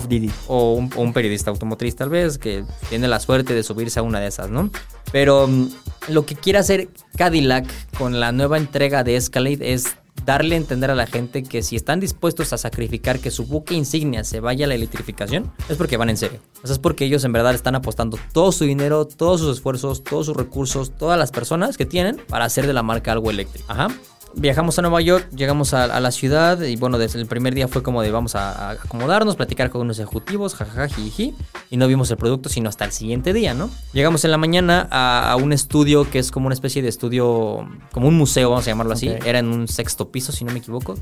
[0.48, 4.04] O un, o un periodista automotriz tal vez que tiene la suerte de subirse a
[4.04, 4.70] una de esas, ¿no?
[5.12, 5.70] Pero mm,
[6.08, 7.66] lo que quiere hacer Cadillac
[7.98, 9.96] con la nueva entrega de Escalade es
[10.26, 13.74] darle a entender a la gente que si están dispuestos a sacrificar que su buque
[13.74, 16.40] insignia se vaya a la electrificación, es porque van en serio.
[16.64, 20.04] O sea, es porque ellos en verdad están apostando todo su dinero, todos sus esfuerzos,
[20.04, 23.66] todos sus recursos, todas las personas que tienen para hacer de la marca algo eléctrico.
[23.72, 23.88] Ajá.
[24.36, 27.68] Viajamos a Nueva York, llegamos a, a la ciudad y bueno, desde el primer día
[27.68, 31.36] fue como de vamos a, a acomodarnos, platicar con unos ejecutivos, jajaja, jiji,
[31.70, 33.70] y no vimos el producto sino hasta el siguiente día, ¿no?
[33.94, 37.68] Llegamos en la mañana a, a un estudio que es como una especie de estudio,
[37.92, 40.60] como un museo, vamos a llamarlo así, era en un sexto piso, si no me
[40.60, 40.96] equivoco,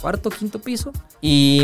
[0.00, 1.62] cuarto, quinto piso, y,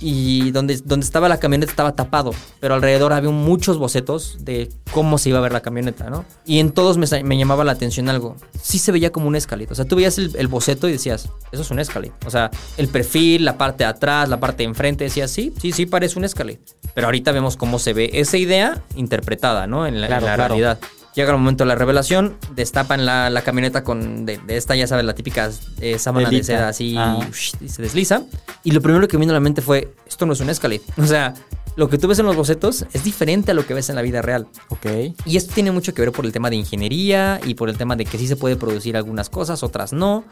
[0.00, 5.18] y donde, donde estaba la camioneta estaba tapado, pero alrededor había muchos bocetos de cómo
[5.18, 6.24] se iba a ver la camioneta, ¿no?
[6.46, 9.70] Y en todos me, me llamaba la atención algo, sí se veía como un Escalade,
[9.70, 12.50] o sea, tú veías el, el boceto y decías, eso es un Escalade, o sea,
[12.76, 16.18] el perfil, la parte de atrás, la parte de enfrente, decías, sí, sí, sí, parece
[16.18, 16.60] un Escalade,
[16.94, 19.86] pero ahorita vemos cómo se ve esa idea interpretada, ¿no?
[19.86, 20.48] En la, en Claro, la claro.
[20.54, 20.78] realidad.
[21.16, 24.86] Llega el momento de la revelación, destapan la, la camioneta con de, de esta, ya
[24.86, 25.50] sabes, la típica
[25.80, 27.18] eh, sábana de seda así Ah.
[27.60, 28.22] y se desliza.
[28.62, 30.82] Y lo primero que me vino a la mente fue, esto no es un Escalade.
[30.98, 31.34] O sea,
[31.80, 34.02] lo que tú ves en los bocetos es diferente a lo que ves en la
[34.02, 34.46] vida real.
[34.68, 34.84] Ok.
[35.24, 37.96] Y esto tiene mucho que ver por el tema de ingeniería y por el tema
[37.96, 40.22] de que sí se puede producir algunas cosas, otras no.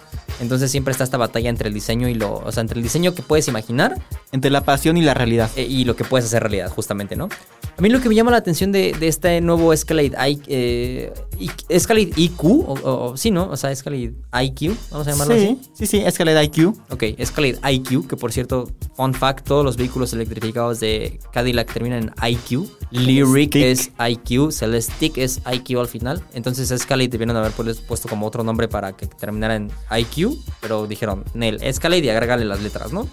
[0.41, 3.15] Entonces siempre está esta batalla entre el diseño y lo, o sea, entre el diseño
[3.15, 3.97] que puedes imaginar
[4.31, 5.51] Entre la pasión y la realidad.
[5.57, 7.29] eh, y lo que puedes hacer realidad, justamente, ¿no?
[7.77, 11.13] A mí lo que me llama la atención de, de este nuevo Escalade, I- eh,
[11.39, 13.49] I- Escalade IQ, o, sí, ¿no?
[13.51, 15.59] O sea, Escalade IQ, vamos a llamarlo así.
[15.63, 16.75] Sí, sí, sí, Escalade IQ.
[16.91, 22.03] Ok, Escalade IQ, que por cierto, fun fact, todos los vehículos electrificados de Cadillac terminan
[22.19, 22.67] en IQ.
[22.91, 26.21] Lyric es IQ, Celestiq es IQ al final.
[26.35, 30.87] Entonces Escalade debieron haber pues- puesto como otro nombre para que terminara en IQ, pero
[30.89, 33.09] dijeron, Nel, Escalade y agrégale las letras, ¿no?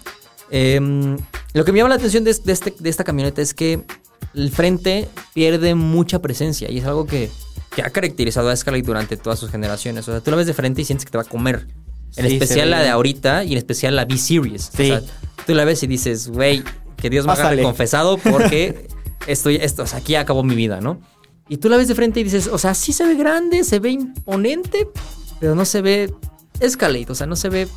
[0.50, 1.16] Em,
[1.54, 3.82] lo que me llama la atención de, de este- de esta camioneta es que
[4.34, 7.30] el frente pierde mucha presencia y es algo que,
[7.74, 10.08] que ha caracterizado a Escalade durante todas sus generaciones.
[10.08, 11.68] O sea, tú la ves de frente y sientes que te va a comer.
[12.16, 14.70] En Sí, especial la de ahorita y en especial la B-Series.
[14.74, 14.90] Sí.
[14.90, 15.02] O sea,
[15.46, 16.64] tú la ves y dices, güey,
[16.96, 17.62] que Dios me agarre Pásale.
[17.62, 18.88] confesado porque
[19.26, 21.00] estoy, esto, o sea, aquí acabó mi vida, ¿no?
[21.48, 23.78] Y tú la ves de frente y dices, o sea, sí se ve grande, se
[23.78, 24.88] ve imponente,
[25.38, 26.12] pero no se ve
[26.60, 27.68] Escalade, o sea, no se ve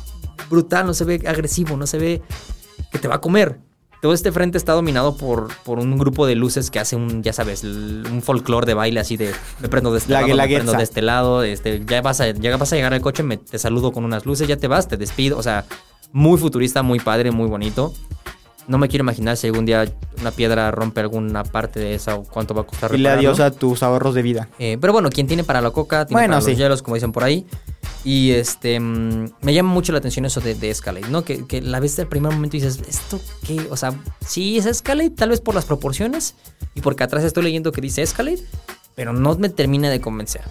[0.48, 2.22] brutal, no se ve agresivo, no se ve
[2.90, 3.60] que te va a comer.
[4.02, 7.34] Todo este frente está dominado por, por un grupo de luces que hace un, ya
[7.34, 10.58] sabes, un folclore de baile así de me prendo de este La lado, me guelaguetza.
[10.60, 13.36] prendo de este lado, este, ya vas a, ya vas a llegar al coche, me,
[13.36, 15.66] te saludo con unas luces, ya te vas, te despido, o sea,
[16.12, 17.92] muy futurista, muy padre, muy bonito.
[18.68, 22.22] No me quiero imaginar si algún día una piedra rompe alguna parte de esa o
[22.24, 23.30] cuánto va a costar Dile repararlo.
[23.30, 24.48] adiós a tus ahorros de vida.
[24.58, 26.50] Eh, pero bueno, quien tiene para la coca, tiene Bueno, para sí.
[26.50, 27.46] los hielos, como dicen por ahí.
[28.04, 31.22] Y este mm, me llama mucho la atención eso de, de Escalade, ¿no?
[31.24, 33.66] Que, que la ves al primer momento y dices, ¿esto qué?
[33.70, 33.92] O sea,
[34.26, 36.34] sí es Escalade, tal vez por las proporciones
[36.74, 38.42] y porque atrás estoy leyendo que dice Escalade,
[38.94, 40.42] pero no me termina de convencer.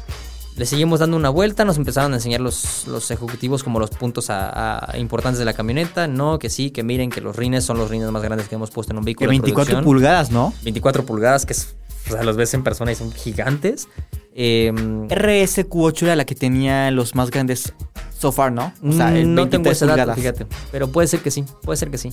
[0.60, 4.30] Le seguimos dando una vuelta, nos empezaron a enseñar los, los ejecutivos como los puntos
[4.30, 6.08] a- a- importantes de la camioneta.
[6.08, 8.70] No, que sí, que miren que los rines son los rines más grandes que hemos
[8.70, 9.28] puesto en un Que vehículo.
[9.30, 9.84] de 24 producción.
[9.86, 10.54] pulgadas, ¿no?
[10.64, 11.76] 24 pulgadas, que es,
[12.10, 13.88] o sea, los ves en persona y son gigantes.
[14.36, 17.74] Eh, RSQ8 era la que tenía los más grandes
[18.18, 18.74] so far, ¿no?
[18.84, 20.18] O sea, el no tengo 23 ese dato, pulgadas.
[20.18, 20.46] fíjate.
[20.74, 22.10] Pero puede ser que sí, puede ser que sí.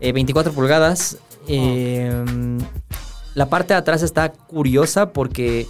[0.00, 1.16] Eh, 24 pulgadas
[1.50, 2.12] Eh,
[3.34, 5.66] La parte de atrás está curiosa porque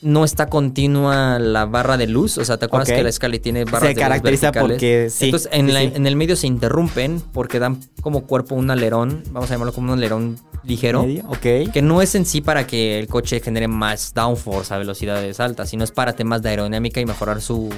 [0.00, 2.38] no está continua la barra de luz.
[2.38, 4.72] O sea, ¿te acuerdas que la Escalade tiene barras Se de luz caracteriza verticales?
[4.74, 5.92] porque sí, Entonces, en, sí, la- sí.
[5.94, 9.92] en el medio se interrumpen porque dan como cuerpo un alerón, vamos a llamarlo como
[9.92, 11.02] un alerón ligero.
[11.04, 11.24] ¿Medio?
[11.28, 11.72] Ok.
[11.72, 15.70] Que no es en sí para que el coche genere más downforce a velocidades altas,
[15.70, 17.68] sino es para temas de aerodinámica y mejorar su,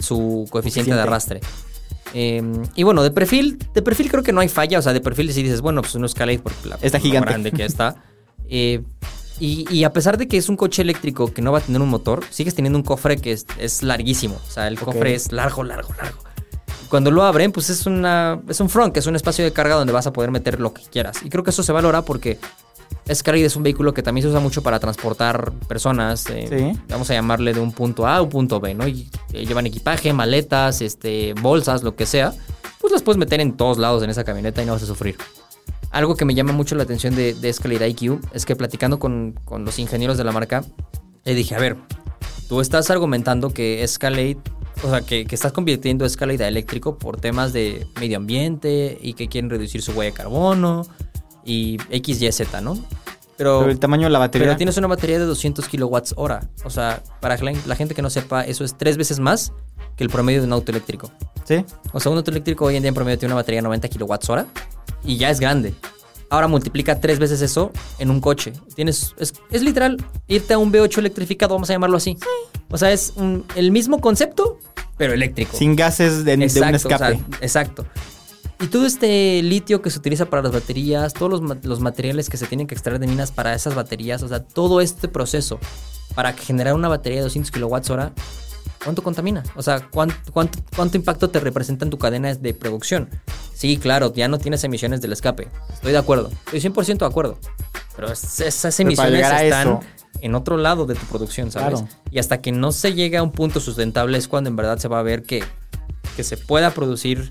[0.00, 1.40] su coeficiente de arrastre.
[2.14, 2.42] Eh,
[2.74, 4.78] y bueno, de perfil, de perfil creo que no hay falla.
[4.78, 7.28] O sea, de perfil si dices, bueno, pues un Escalade porque la Está gigante.
[7.30, 7.96] grande que está.
[8.54, 8.82] Eh,
[9.40, 11.80] y, y a pesar de que es un coche eléctrico que no va a tener
[11.80, 14.36] un motor, sigues teniendo un cofre que es, es larguísimo.
[14.46, 16.18] O sea, el cofre es largo, largo, largo.
[16.88, 19.76] Cuando lo abren, pues es una es un front, que es un espacio de carga
[19.76, 21.16] donde vas a poder meter lo que quieras.
[21.24, 22.38] Y creo que eso se valora porque
[23.06, 26.26] Escalade es un vehículo que también se usa mucho para transportar personas.
[26.28, 26.80] eh, Sí.
[26.88, 28.86] Vamos a llamarle de un punto A a un punto B, ¿no?
[28.86, 32.34] Y eh, llevan equipaje, maletas, este, bolsas, lo que sea.
[32.80, 35.16] Pues las puedes meter en todos lados en esa camioneta y no vas a sufrir.
[35.92, 39.38] Algo que me llama mucho la atención de, de Escalade IQ es que platicando con,
[39.44, 40.64] con los ingenieros de la marca,
[41.24, 41.76] le dije, a ver,
[42.48, 44.38] tú estás argumentando que Escalade,
[44.82, 49.12] o sea, que, que estás convirtiendo Escalade a eléctrico por temas de medio ambiente y
[49.12, 50.86] que quieren reducir su huella de carbono
[51.44, 52.74] y X, Y, Z, ¿no?
[53.36, 54.46] Pero, Pero el tamaño de la batería.
[54.46, 56.48] pero tienes una batería de 200 kilowatts hora.
[56.64, 59.52] O sea, para la, la gente que no sepa, eso es tres veces más
[59.96, 61.10] que el promedio de un auto eléctrico.
[61.44, 61.64] Sí.
[61.92, 63.88] O sea, un auto eléctrico hoy en día en promedio tiene una batería de 90
[63.88, 64.46] kilowatts hora
[65.04, 65.74] y ya es grande.
[66.30, 68.52] Ahora multiplica tres veces eso en un coche.
[68.74, 72.16] Tienes, es, es literal irte a un V8 electrificado, vamos a llamarlo así.
[72.70, 74.58] O sea, es un- el mismo concepto,
[74.96, 75.56] pero eléctrico.
[75.56, 76.94] Sin gases de, de un Exacto, escape.
[76.94, 77.86] o sea, exacto.
[78.60, 82.36] Y todo este litio que se utiliza para las baterías, todos los, los materiales que
[82.36, 85.58] se tienen que extraer de minas para esas baterías, o sea, todo este proceso
[86.14, 88.12] para generar una batería de 200 kilowatts hora,
[88.84, 89.42] ¿cuánto contamina?
[89.56, 93.08] O sea, ¿cuánto, cuánto, cuánto impacto te representa en tu cadena de producción?
[93.54, 95.48] Sí, claro, ya no tienes emisiones del escape.
[95.72, 96.30] Estoy de acuerdo.
[96.52, 97.38] Estoy 100% de acuerdo.
[97.96, 99.80] Pero es- esas emisiones están eso-
[100.20, 101.80] en otro lado de tu producción, ¿sabes?
[101.80, 101.88] Claro.
[102.10, 104.88] Y hasta que no se llegue a un punto sustentable es cuando en verdad se
[104.88, 105.42] va a ver que,
[106.16, 107.30] que se pueda producir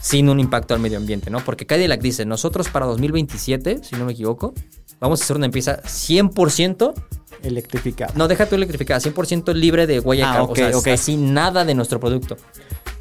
[0.00, 1.40] sin un impacto al medio ambiente, ¿no?
[1.44, 4.52] Porque Cadillac dice, nosotros para 2027, si no me equivoco,
[5.00, 6.94] vamos a hacer una empresa 100%,
[7.42, 8.12] Electrificado.
[8.16, 10.52] no deja tu electrificada, 100% libre de huella de Ah, carbono.
[10.52, 10.86] ok, o sea, ok.
[10.88, 12.36] así nada de nuestro producto.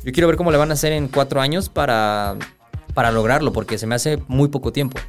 [0.04, 2.36] Yo quiero ver cómo le van a hacer en cuatro años para,
[2.94, 5.00] para lograrlo, porque se me hace muy poco tiempo.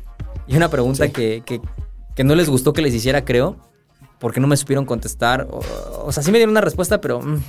[0.48, 1.12] Y una pregunta Sí.
[1.12, 1.60] que, que-
[2.14, 3.56] que no les gustó que les hiciera, creo,
[4.18, 5.46] porque no me supieron contestar.
[5.50, 5.60] O,
[6.06, 7.20] o sea, sí me dieron una respuesta, pero...
[7.20, 7.42] mm,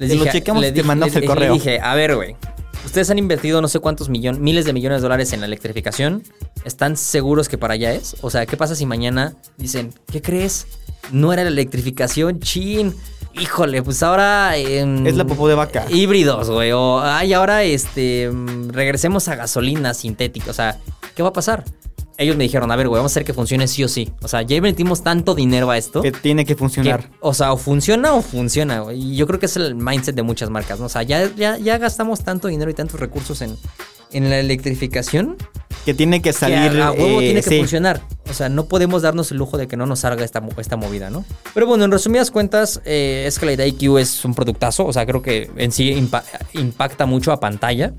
[0.00, 1.52] les Te lo checamos y te mandamos el le correo.
[1.54, 2.36] dije, a ver, güey.
[2.84, 6.22] Ustedes han invertido no sé cuántos millones, miles de millones de dólares en la electrificación.
[6.64, 8.16] ¿Están seguros que para allá es?
[8.22, 10.66] O sea, ¿qué pasa si mañana dicen, ¿qué crees?
[11.12, 12.94] No era la electrificación, chin.
[13.34, 14.56] Híjole, pues ahora...
[14.56, 15.86] Es la popó de vaca.
[15.90, 16.72] Híbridos, güey.
[16.72, 20.50] O, ay, ahora este, mm, regresemos a gasolina sintética.
[20.50, 20.78] O sea,
[21.14, 21.64] ¿qué va a pasar?
[22.20, 24.10] Ellos me dijeron, a ver, güey, vamos a hacer que funcione sí o sí.
[24.22, 26.02] O sea, ya metimos tanto dinero a esto.
[26.02, 27.08] Que tiene que que, funcionar.
[27.20, 29.00] o sea, o funciona o funciona, güey.
[29.12, 30.86] Y yo creo que es el mindset de muchas marcas, ¿no?
[30.86, 33.56] O sea, ya, ya, ya gastamos tanto dinero y tantos recursos en,
[34.12, 35.36] en la electrificación
[35.84, 36.80] Que tiene que que salir.
[36.82, 37.58] a, a huevo eh, tiene que sí.
[37.58, 38.00] funcionar.
[38.28, 41.10] O sea, no podemos darnos el lujo de que no nos salga esta, esta movida,
[41.10, 41.24] ¿no?
[41.54, 44.84] Pero bueno, en resumidas cuentas, eh, Escalade IQ es un productazo.
[44.86, 47.92] O sea, creo que en sí impa- impacta mucho a pantalla.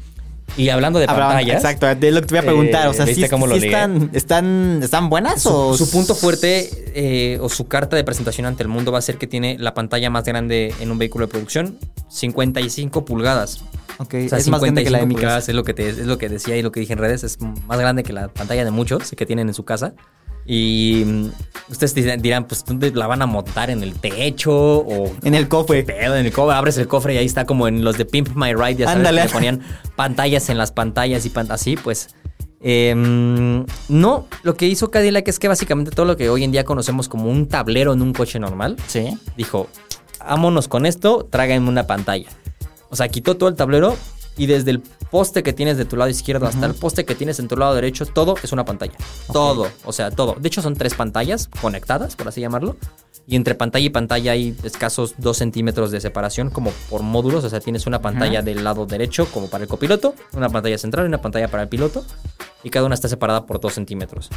[0.57, 1.55] Y hablando de Habrá- pantallas...
[1.57, 2.85] Exacto, de lo que te voy a preguntar.
[2.85, 3.73] Eh, o sea, ¿viste ¿sí, cómo lo sí ligué?
[3.75, 5.77] están, están, ¿están buenas Su, o...?
[5.77, 9.17] su punto fuerte eh, o su carta de presentación ante el mundo va a ser
[9.17, 11.77] que tiene la pantalla más grande en un vehículo de producción,
[12.09, 13.61] 55 pulgadas.
[13.97, 15.51] Ok, O sea, es más grande que la de mi pulgadas casa.
[15.51, 17.37] es lo que te, es lo que decía y lo que dije en redes, es
[17.41, 19.93] más grande que la pantalla de muchos que tienen en su casa.
[20.51, 21.25] Y mm,
[21.69, 21.93] ustedes
[22.23, 25.83] dirán, pues ¿dónde la van a montar en el techo o En el cofre.
[25.83, 28.29] pedo en el cofre, abres el cofre y ahí está como en los de Pimp
[28.35, 29.61] My Ride, ya sabes, que le ponían
[29.95, 32.09] pantallas en las pantallas y pan- así, pues.
[32.61, 36.65] em, no, lo que hizo Cadillac es que básicamente todo lo que hoy en día
[36.65, 39.17] conocemos como un tablero en un coche normal, Sí.
[39.37, 39.67] dijo,
[40.19, 42.27] vámonos con esto, tráiganme una pantalla.
[42.89, 43.95] O sea, quitó todo el tablero
[44.39, 47.39] y desde el poste que tienes de tu lado izquierdo hasta el poste que tienes
[47.39, 48.93] en tu lado derecho, todo es una pantalla.
[49.33, 50.35] Todo, o sea, todo.
[50.39, 52.77] De hecho, son tres pantallas conectadas, por así llamarlo.
[53.27, 57.43] Y entre pantalla y pantalla hay escasos dos centímetros de separación, como por módulos.
[57.43, 61.05] O sea, tienes una pantalla del lado derecho, como para el copiloto, una pantalla central
[61.05, 62.05] y una pantalla para el piloto.
[62.63, 64.29] Y cada una está separada por dos centímetros.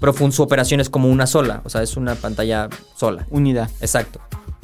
[0.00, 3.26] Pero su operación es como una sola, o sea, es una pantalla sola.
[3.28, 3.70] Unidad.
[3.82, 4.20] Exacto.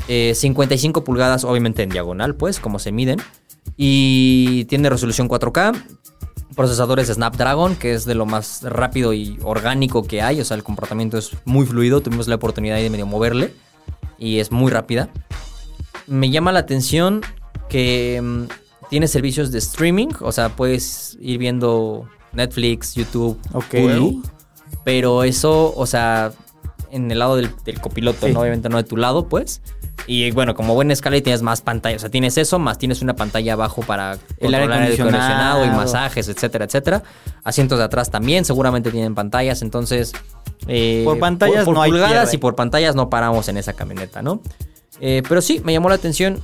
[0.09, 3.21] Eh, 55 pulgadas, obviamente en diagonal, pues, como se miden.
[3.77, 5.75] Y tiene resolución 4K.
[6.55, 10.41] Procesadores Snapdragon, que es de lo más rápido y orgánico que hay.
[10.41, 12.01] O sea, el comportamiento es muy fluido.
[12.01, 13.53] Tuvimos la oportunidad de medio moverle.
[14.19, 15.11] Y es muy rápida.
[16.07, 17.21] Me llama la atención
[17.69, 18.45] que mm,
[18.89, 20.09] tiene servicios de streaming.
[20.21, 23.75] O sea, puedes ir viendo Netflix, YouTube, Ok.
[23.75, 24.23] Hulu.
[24.85, 26.33] Pero eso, o sea,
[26.91, 28.33] en el lado del, del copiloto, Sí.
[28.33, 28.41] ¿no?
[28.41, 29.61] Obviamente no de tu lado, pues.
[30.09, 31.97] Y bueno, como buen Scarlett tienes más pantalla.
[31.97, 35.65] O sea, tienes eso, más tienes una pantalla abajo para El aire acondicionado.
[35.65, 37.03] y masajes, etcétera, etcétera.
[37.45, 40.13] Asientos de atrás también seguramente tienen pantallas, entonces...
[40.69, 42.37] eh, Por pantallas por, no hay pulgadas pierde.
[42.37, 44.41] y por pantallas no paramos en esa camioneta, ¿no?
[45.01, 46.41] Eh, pero sí, me llamó la atención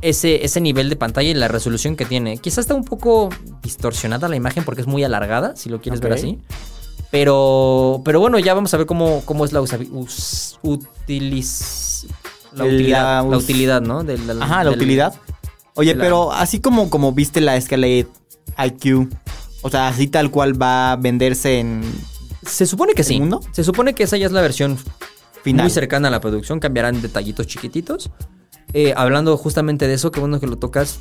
[0.00, 2.38] ese, ese nivel de pantalla y la resolución que tiene.
[2.38, 3.30] Quizás está un poco
[3.62, 6.38] distorsionada la imagen porque es muy alargada, si lo quieres ver así.
[7.10, 11.91] Pero, pero bueno, ya vamos a ver cómo, cómo es la usabi- us- utiliz-
[12.54, 14.02] la, utilidad, la utilidad, ¿no?
[14.42, 15.14] Ajá, la del- utilidad.
[15.74, 18.06] Oye, pero así como, como viste la Escalade
[18.58, 19.08] IQ,
[19.62, 21.82] o sea, así tal cual va a venderse en
[22.46, 23.14] Se supone que sí.
[23.14, 23.40] ¿Segundo?
[23.52, 24.76] Se supone que esa ya es la versión
[25.42, 25.64] final.
[25.64, 28.10] muy cercana a la producción, cambiarán detallitos chiquititos.
[28.74, 31.00] Eh, hablando justamente de eso, qué bueno que lo tocas.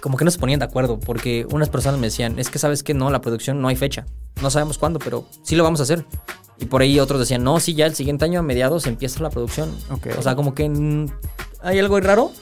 [0.00, 2.82] Como que no se ponían de acuerdo, porque unas personas me decían, es que sabes
[2.82, 4.06] que no, la producción no hay fecha.
[4.40, 6.06] No sabemos cuándo, pero sí lo vamos a hacer.
[6.58, 9.30] Y por ahí otros decían, no, sí, ya el siguiente año a mediados empieza la
[9.30, 9.74] producción.
[10.18, 10.70] O sea, como que
[11.62, 12.32] hay algo raro.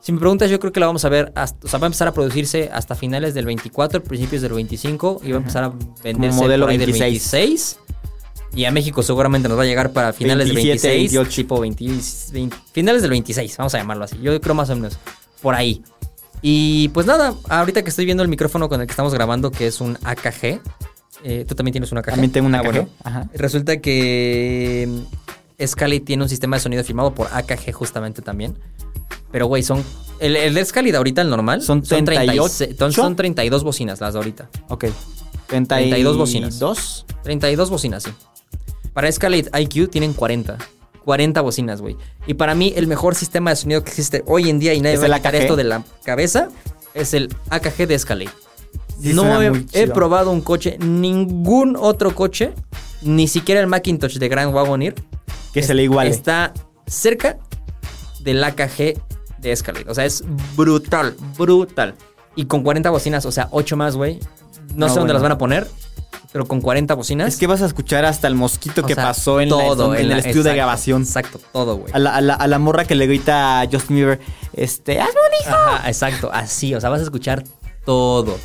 [0.00, 1.88] Si me preguntas, yo creo que la vamos a ver, hasta, o sea, va a
[1.88, 5.72] empezar a producirse hasta finales del 24, principios del 25, y va a empezar a
[6.02, 7.78] venderse modelo por ahí del 26.
[8.52, 8.60] 26.
[8.60, 11.36] Y a México seguramente nos va a llegar para finales 27, del 26, 28.
[11.36, 11.84] tipo 20,
[12.32, 14.16] 20 finales del 26, vamos a llamarlo así.
[14.22, 14.98] Yo creo más o menos
[15.42, 15.82] por ahí.
[16.40, 19.66] Y pues nada, ahorita que estoy viendo el micrófono con el que estamos grabando, que
[19.66, 20.60] es un AKG,
[21.24, 22.10] eh, tú también tienes un AKG.
[22.12, 22.88] También tengo un Ah, AKG, bueno.
[23.02, 23.28] ajá.
[23.34, 28.56] Resulta que mm, Scully tiene un sistema de sonido firmado por AKG justamente también.
[29.32, 29.84] Pero güey, son
[30.20, 32.76] el, el de Scully de ahorita, el normal, Son 36 38.
[32.78, 34.48] son, son 32 bocinas las de ahorita.
[34.68, 34.86] Ok.
[35.48, 36.58] 32 bocinas.
[36.58, 37.06] 2.
[37.24, 38.10] 32 bocinas, sí.
[38.98, 40.58] Para Escalade IQ tienen 40.
[41.04, 41.96] 40 bocinas, güey.
[42.26, 44.96] Y para mí, el mejor sistema de sonido que existe hoy en día, y nadie
[44.96, 46.48] ¿Es va a quitar esto de la cabeza,
[46.94, 48.32] es el AKG de Escalade.
[49.00, 52.54] Sí, no he, probado un coche, ningún otro coche,
[53.00, 54.96] ni siquiera el Macintosh de Grand Wagoneer,
[55.54, 56.10] Que se le iguale.
[56.10, 56.52] está
[56.88, 57.38] cerca
[58.18, 59.00] del AKG
[59.38, 59.88] de Escalade.
[59.88, 60.24] O sea, es
[60.56, 61.94] brutal, brutal.
[62.34, 64.18] Y con 40 bocinas, o sea, 8 más, güey.
[64.74, 65.66] No, No, sé dónde las van a poner,
[66.32, 67.28] pero con 40 bocinas.
[67.28, 69.94] Es que vas a escuchar hasta el mosquito O que sea, pasó en, la- todo,
[69.94, 71.02] en, el estudio de grabación.
[71.02, 71.92] Exacto, todo, güey.
[71.94, 74.20] A la, a la- a la morra que le grita a Justin Bieber,
[74.52, 75.54] este, hazme un hijo.
[75.56, 77.44] Ajá, exacto, así, o sea, vas a escuchar
[77.84, 78.38] todo.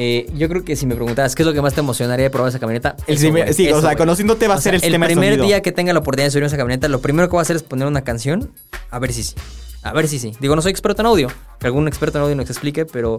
[0.00, 2.30] Eh, yo creo que si me preguntaras qué es lo que más te emocionaría de
[2.30, 4.84] probar esa camioneta, El eso, primer- güey, sí, o sea, conociéndote va a ser el
[4.84, 5.44] el tema primer sonido.
[5.46, 7.56] día que tenga la oportunidad de subir esa camioneta, lo primero que voy a hacer
[7.56, 8.52] es poner una canción,
[8.90, 9.34] a ver si sí.
[9.82, 10.36] A ver si sí.
[10.40, 11.28] Digo, no soy experto en audio,
[11.58, 13.18] que algún experto en audio nos explique, pero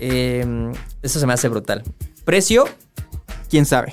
[0.00, 0.72] eh,
[1.02, 1.82] eso se me hace brutal.
[2.24, 2.64] Precio,
[3.50, 3.92] ¿Quién sabe?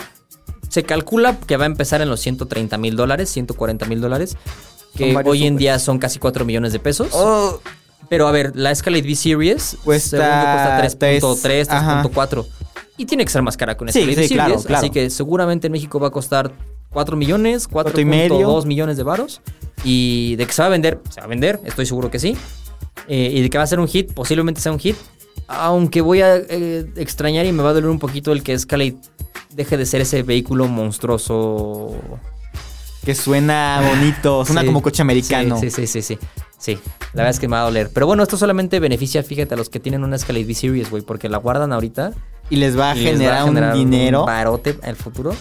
[0.70, 4.38] se calcula que va a empezar en los 130 mil dólares, 140 mil dólares,
[4.96, 5.58] que hoy en supers.
[5.60, 7.10] día son casi 4 millones de pesos.
[7.12, 7.60] Oh,
[8.08, 12.04] Pero a ver, la Escalade V-Series Cuesta según yo, cuesta 3.3, tres, ajá.
[12.04, 12.46] 3.4.
[12.98, 14.78] Y tiene que ser más cara que una Sí, Escalade sí, claro, claro.
[14.78, 16.54] Así que seguramente en México va a costar
[16.92, 18.40] 4 millones, Cuatro y medio.
[18.40, 19.42] 4.2 millones de varos.
[19.84, 22.38] Y de que se va a vender, se va a vender, estoy seguro que sí.
[23.08, 24.96] Eh, y de que va a ser un hit, posiblemente sea un hit.
[25.54, 28.96] Aunque voy a eh, extrañar y me va a doler un poquito el que Escalade
[29.54, 31.96] deje de ser ese vehículo monstruoso.
[33.04, 35.60] que suena bonito, suena Sí, como coche americano.
[35.60, 36.18] Sí, sí, sí, sí,
[36.58, 36.80] sí.
[37.14, 37.90] La verdad es que me va a doler.
[37.94, 41.28] Pero bueno, esto solamente beneficia, fíjate, a los que tienen una Escalade V-Series, güey, porque
[41.28, 42.14] la guardan ahorita.
[42.50, 44.22] Y les va a les generar, un dinero.
[44.22, 45.36] Un barote en el futuro.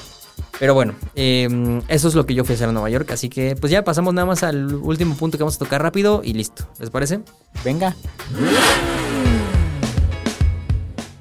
[0.58, 3.11] Pero bueno, eh, eso es lo que yo fui a hacer en Nueva York.
[3.12, 6.22] Así que, pues ya pasamos nada más al último punto que vamos a tocar rápido
[6.24, 6.66] y listo.
[6.78, 7.20] ¿Les parece?
[7.64, 7.94] Venga.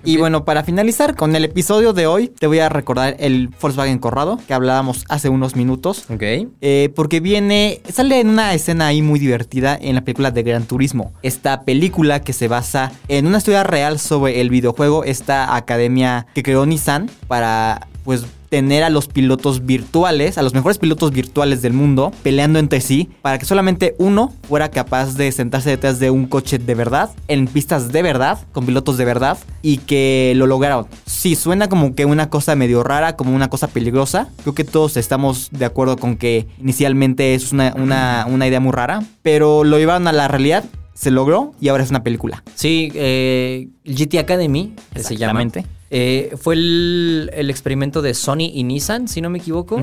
[0.10, 3.99] Y bueno, para finalizar con el episodio de hoy, te voy a recordar el Volkswagen
[3.99, 6.05] Corrado que hablábamos hace unos minutos.
[6.10, 6.24] Ok.
[6.62, 10.64] Eh, porque viene, sale en una escena ahí muy divertida en la película de Gran
[10.64, 11.14] Turismo.
[11.22, 16.41] Esta película que se basa en una historia real sobre el videojuego, esta academia que
[16.41, 21.74] creó Nissan para, pues, tener a los pilotos virtuales, a los mejores pilotos virtuales del
[21.74, 26.26] mundo, peleando entre sí, para que solamente uno fuera capaz de sentarse detrás de un
[26.26, 30.88] coche de verdad, en pistas de verdad, con pilotos de verdad, y que lo lograron.
[31.06, 34.30] Sí, suena como que una cosa medio rara, como una cosa peligrosa.
[34.41, 38.72] Creo que todos estamos de acuerdo con que inicialmente es una, una, una idea muy
[38.72, 42.43] rara, pero lo llevaron a la realidad, se logró y ahora es una película.
[42.56, 45.45] Sí, eh, GT Academy, se llama.
[45.92, 49.82] Eh, fue el, el experimento de Sony y Nissan, si no me equivoco.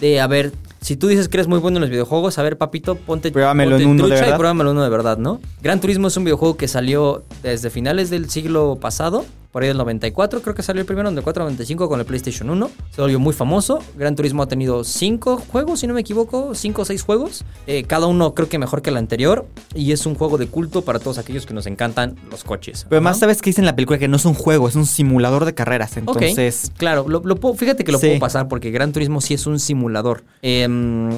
[0.00, 2.56] De, a ver, si tú dices que eres muy bueno en los videojuegos, a ver,
[2.56, 4.36] papito, ponte, Pruébamelo ponte en uno de trucha y verdad.
[4.38, 5.40] pruébamelo en uno de verdad, ¿no?
[5.62, 9.78] Gran Turismo es un videojuego que salió desde finales del siglo pasado por ahí del
[9.78, 12.70] 94, creo que salió el primero, 94-95 con el PlayStation 1.
[12.90, 13.80] Se volvió muy famoso.
[13.96, 17.44] Gran Turismo ha tenido 5 juegos, si no me equivoco, 5 o 6 juegos.
[17.66, 19.46] Eh, cada uno creo que mejor que el anterior.
[19.74, 22.86] Y es un juego de culto para todos aquellos que nos encantan los coches.
[22.88, 23.04] Pero ¿no?
[23.04, 25.44] más sabes que dice en la película que no es un juego, es un simulador
[25.44, 25.96] de carreras.
[25.96, 28.06] Entonces, claro, lo, lo puedo- fíjate que lo Sí.
[28.06, 30.22] puedo pasar porque Gran Turismo sí es un simulador.
[30.42, 31.10] Em,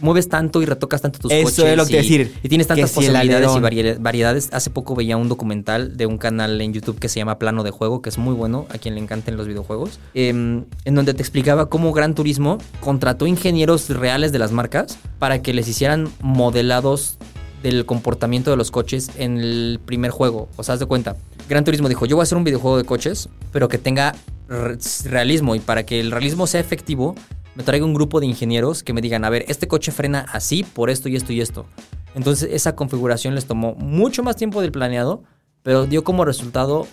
[0.00, 1.64] mueves tanto y retocas tanto tus Eso coches.
[1.64, 3.60] es lo que y, decir, Y tienes tantas si posibilidades y
[4.00, 4.48] variedades.
[4.52, 7.70] Hace poco veía un documental de un canal en YouTube que se llama Plano de
[7.70, 11.22] Juego, que es muy bueno a quien le encanten los videojuegos, em, en donde te
[11.22, 17.18] explicaba cómo Gran Turismo contrató ingenieros reales de las marcas para que les hicieran modelados
[17.62, 20.48] del comportamiento de los coches en el primer juego.
[20.56, 21.16] O sea, haz de cuenta.
[21.48, 24.14] Gran Turismo dijo, yo voy a hacer un videojuego de coches, pero que tenga
[24.48, 25.54] re- realismo.
[25.54, 27.14] Y para que el realismo sea efectivo,
[27.56, 30.62] me traigo un grupo de ingenieros que me digan, a ver, este coche frena así
[30.62, 31.66] por esto y esto y esto.
[32.14, 35.22] Entonces esa configuración les tomó mucho más tiempo del planeado,
[35.62, 36.86] pero dio como resultado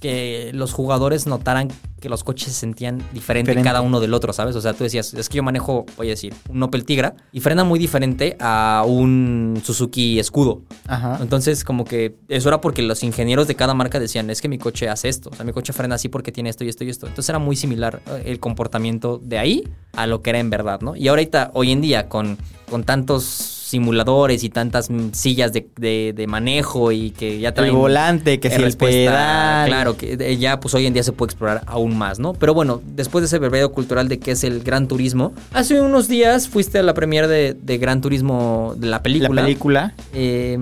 [0.00, 1.68] que los jugadores notaran
[2.02, 3.62] que los coches se sentían diferente, Diferente.
[3.62, 4.54] cada uno del otro, ¿sabes?
[4.56, 7.40] O sea, tú decías, es que yo manejo, voy a decir, un Opel Tigra y
[7.40, 10.62] frena muy diferente a un Suzuki Escudo.
[10.86, 11.18] ajá.
[11.22, 14.58] Entonces, como que eso era porque los ingenieros de cada marca decían, es que mi
[14.58, 16.90] coche hace esto, o sea, mi coche frena así porque tiene esto y esto y
[16.90, 17.06] esto.
[17.06, 20.80] Entonces era muy similar eh, el comportamiento de ahí a lo que era en verdad,
[20.80, 20.96] ¿no?
[20.96, 22.36] Y ahorita, hoy en día, con,
[22.68, 27.74] con tantos simuladores y tantas sillas de, de- de manejo y que ya el traen...
[27.74, 29.66] volante, que eh, si el pedal.
[29.66, 32.32] Claro, que ya pues hoy en día se puede explorar aún más, ¿no?
[32.34, 36.06] Pero bueno, después de ese verbeo cultural de que es el Gran Turismo, hace unos
[36.08, 39.42] días fuiste a la premiere de, de Gran Turismo de la La película.
[39.42, 39.94] película.
[40.12, 40.56] Eh,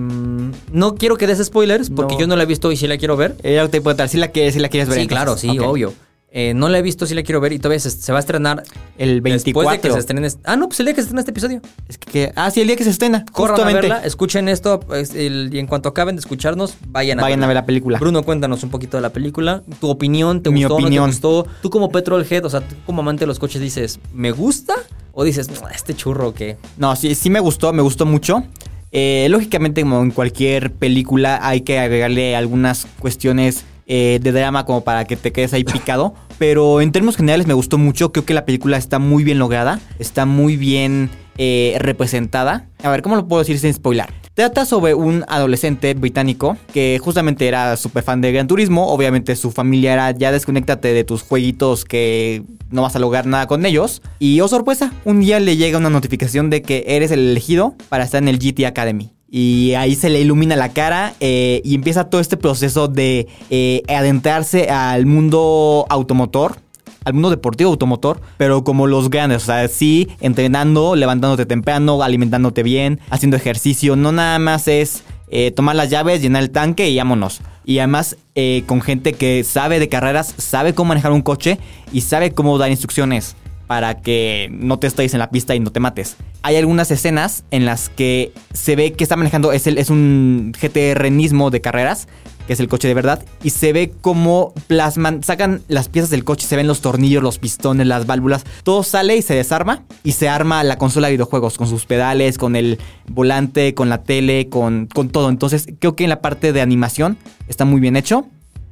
[0.71, 2.21] no quiero que des spoilers porque No.
[2.21, 3.35] yo no la he visto y sí la quiero ver.
[3.43, 4.97] Ella te puede si la quieres, si la quieres ver.
[4.97, 5.23] Sí, entonces.
[5.23, 5.93] claro, sí, obvio.
[6.33, 8.21] Eh, no la he visto, sí la quiero ver y todavía se, se va a
[8.21, 8.63] estrenar
[8.97, 9.69] El 24.
[9.69, 10.27] después de que se estrene.
[10.27, 11.61] este- Ah, no, pues el día que se estrena este episodio.
[11.89, 13.25] Es que, que- ah, sí, el día que se estrena.
[13.33, 13.79] Corran justamente.
[13.79, 17.39] a verla, escuchen esto pues, el- y en cuanto acaben de escucharnos, vayan a Vayan
[17.41, 17.45] verla.
[17.45, 17.99] a ver la película.
[17.99, 19.61] Bruno, cuéntanos un poquito de la película.
[19.81, 21.03] Tu opinión, ¿te Mi gustó opinión.
[21.03, 21.47] no te gustó?
[21.61, 24.75] Tú como Petrolhead, o sea, tú como amante de los coches dices, ¿me gusta?
[25.11, 26.55] O dices, "Ah, este churro que...
[26.77, 28.45] No, sí, sí me gustó, me gustó mucho.
[28.93, 34.83] Eh, lógicamente, como en cualquier película, hay que agregarle algunas cuestiones eh, de drama como
[34.83, 36.13] para que te quedes ahí picado.
[36.37, 38.11] Pero en términos generales me gustó mucho.
[38.11, 39.79] Creo que la película está muy bien lograda.
[39.99, 42.67] Está muy bien eh, representada.
[42.83, 44.07] A ver, ¿cómo lo puedo decir sin spoiler?
[44.33, 48.87] Trata sobre un adolescente británico que justamente era súper fan de Gran Turismo.
[48.87, 53.47] Obviamente su familia era ya desconéctate de tus jueguitos que no vas a lograr nada
[53.47, 54.01] con ellos.
[54.19, 58.03] Y oh sorpresa, un día le llega una notificación de que eres el elegido para
[58.03, 59.11] estar en el GT Academy.
[59.33, 63.81] Y ahí se le ilumina la cara eh, y empieza todo este proceso de eh,
[63.87, 66.57] adentrarse al mundo automotor
[67.03, 72.61] al mundo deportivo automotor, pero como los grandes, o sea, sí, entrenando, levantándote temprano, alimentándote
[72.61, 76.97] bien, haciendo ejercicio, no nada más es eh, tomar las llaves, llenar el tanque y
[76.97, 77.41] vámonos.
[77.65, 81.57] Y además eh, con gente que sabe de carreras, sabe cómo manejar un coche
[81.91, 83.35] y sabe cómo dar instrucciones
[83.71, 86.17] para que no te estés en la pista y no te mates.
[86.41, 90.51] Hay algunas escenas en las que se ve que está manejando, es, el, es un
[90.61, 92.09] GTRnismo de carreras,
[92.47, 96.25] que es el coche de verdad, y se ve como plasman, sacan las piezas del
[96.25, 100.11] coche, se ven los tornillos, los pistones, las válvulas, todo sale y se desarma, y
[100.11, 104.49] se arma la consola de videojuegos, con sus pedales, con el volante, con la tele,
[104.49, 105.29] con, con todo.
[105.29, 107.17] Entonces creo que en la parte de animación
[107.47, 108.27] está muy bien hecho.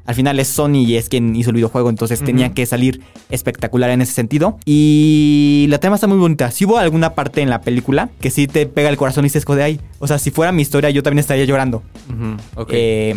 [0.10, 3.92] Al final es Sony y es quien hizo el videojuego, entonces tenía que salir espectacular
[3.92, 4.58] en ese sentido.
[4.66, 6.50] Y la tema está muy bonita.
[6.50, 9.38] Si hubo alguna parte en la película que sí te pega el corazón y se
[9.38, 9.80] escode ahí.
[10.00, 11.84] O sea, si fuera mi historia, yo también estaría llorando.
[12.56, 12.70] Ok.
[12.72, 13.14] Eh,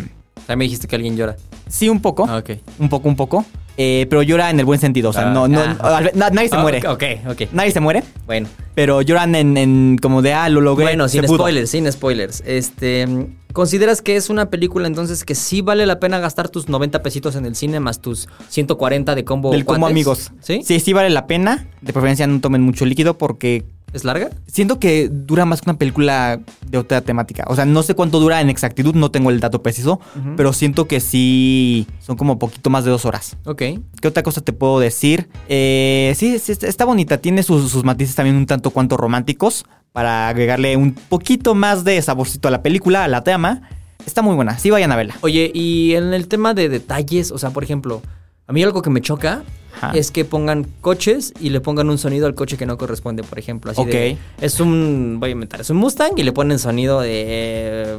[0.47, 1.37] También me dijiste que alguien llora.
[1.67, 2.27] sí, un poco.
[2.29, 2.51] Ah, ok.
[2.79, 3.47] Un poco, un poco.
[3.85, 5.11] Eh, pero llora en el buen sentido.
[5.11, 6.87] O sea, Ah, no, no, ah, na- nadie se Ah, muere.
[6.87, 7.43] Ok, ok.
[7.53, 8.49] Nadie se muere, Bueno.
[8.77, 10.85] pero lloran en, en como de, ah, lo logré.
[10.85, 12.43] Bueno, sin spoilers, sin spoilers.
[12.47, 13.07] Este,
[13.53, 17.35] ¿consideras que es una película entonces que sí vale la pena gastar tus 90 pesitos
[17.35, 19.85] en el cine más tus 140 de combo Del cuates?
[19.91, 20.31] amigos.
[20.41, 20.61] ¿Sí?
[20.65, 21.67] Sí, sí vale la pena.
[21.81, 24.31] De preferencia no tomen mucho líquido porque ¿Es larga?
[24.47, 27.45] siento que dura más que una película de otra temática.
[27.49, 30.01] O sea, no sé cuánto dura en exactitud, no tengo el dato preciso,
[30.35, 33.37] pero siento que sí son como poquito más de dos horas.
[33.45, 33.63] Ok.
[34.01, 35.29] ¿Qué otra cosa te puedo decir?
[35.49, 37.19] Eh, sí, está- bonita.
[37.19, 42.01] Tiene sus, sus matices también un tanto cuanto románticos para agregarle un poquito más de
[42.03, 43.69] saborcito a la película, a la trama.
[44.07, 44.59] Está muy buena.
[44.59, 45.17] Sí, vayan a verla.
[45.21, 48.03] Oye, y en el tema de detalles, o sea, por ejemplo,
[48.47, 49.45] a mí algo que me choca
[49.77, 49.93] Ajá.
[49.97, 53.39] es que pongan coches y le pongan un sonido al coche que no corresponde, por
[53.39, 53.71] ejemplo.
[53.73, 53.89] Así Ok.
[53.89, 57.99] de, es un, voy a inventar, es un Mustang y le ponen sonido de...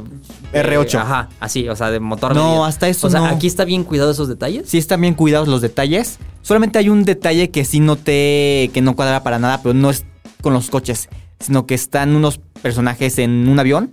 [0.52, 0.94] de- R8.
[1.00, 2.34] Ajá, así, o sea, de motor.
[2.34, 3.26] No, de- hasta eso O sea, no.
[3.26, 4.68] aquí está bien cuidado esos detalles.
[4.68, 6.18] Sí están bien cuidados los detalles.
[6.42, 10.04] Solamente hay un detalle que sí noté que no cuadra para nada, pero no es
[10.42, 11.08] con los coches,
[11.40, 13.90] sino que están unos personajes en un avión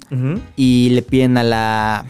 [0.55, 2.05] y le piden a la...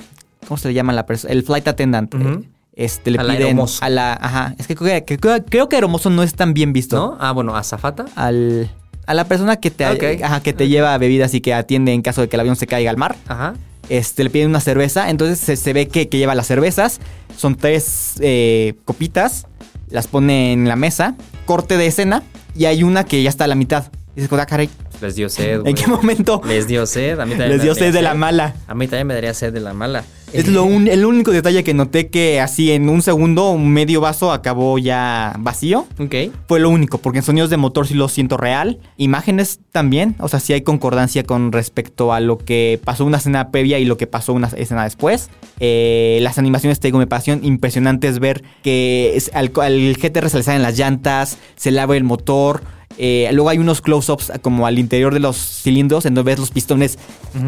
[0.48, 1.32] ¿Cómo se le llama la persona?
[1.34, 2.14] El flight attendant.
[2.14, 5.76] Eh, Este, le A piden a la, ajá, es que creo, que creo- creo que
[5.76, 6.96] aeromozo no es tan bien visto.
[6.96, 7.18] ¿No?
[7.20, 8.06] Ah, bueno, azafata.
[8.16, 8.72] Al,
[9.06, 10.22] a la persona que te, Ok.
[10.24, 12.68] ajá, que te lleva bebidas y que atiende en caso de que el avión se
[12.68, 13.16] caiga al mar.
[13.28, 13.56] Ajá.
[13.90, 17.02] Este, le piden una cerveza, entonces se, se ve que, que lleva las cervezas,
[17.36, 19.48] son tres eh, copitas,
[19.90, 21.16] las pone en la mesa,
[21.46, 22.24] corte de escena,
[22.56, 23.92] y hay una que ya está a la mitad.
[24.16, 24.70] Y dices, "Ah, caray,
[25.02, 25.62] Les dio sed.
[25.66, 27.20] ¿en qué momento Les dio sed.
[27.20, 28.56] A mí también les dio sed de la mala?
[28.68, 30.04] A mí también me daría sed de la mala.
[30.34, 34.00] Es lo un- el único detalle que noté que así en un segundo, un medio
[34.00, 35.86] vaso acabó ya vacío.
[36.00, 36.16] Ok.
[36.48, 38.80] Fue lo único, porque en sonidos de motor sí lo siento real.
[38.96, 43.52] Imágenes también, o sea, sí hay concordancia con respecto a lo que pasó una escena
[43.52, 45.30] previa y lo que pasó una escena después.
[45.60, 50.38] Eh, las animaciones, te digo, me parecieron impresionantes ver que es- al, al GTR se
[50.38, 52.64] le salen las llantas, se abre el motor.
[52.98, 56.52] Eh, luego hay unos close-ups como al interior de los cilindros, en donde ves los
[56.52, 56.98] pistones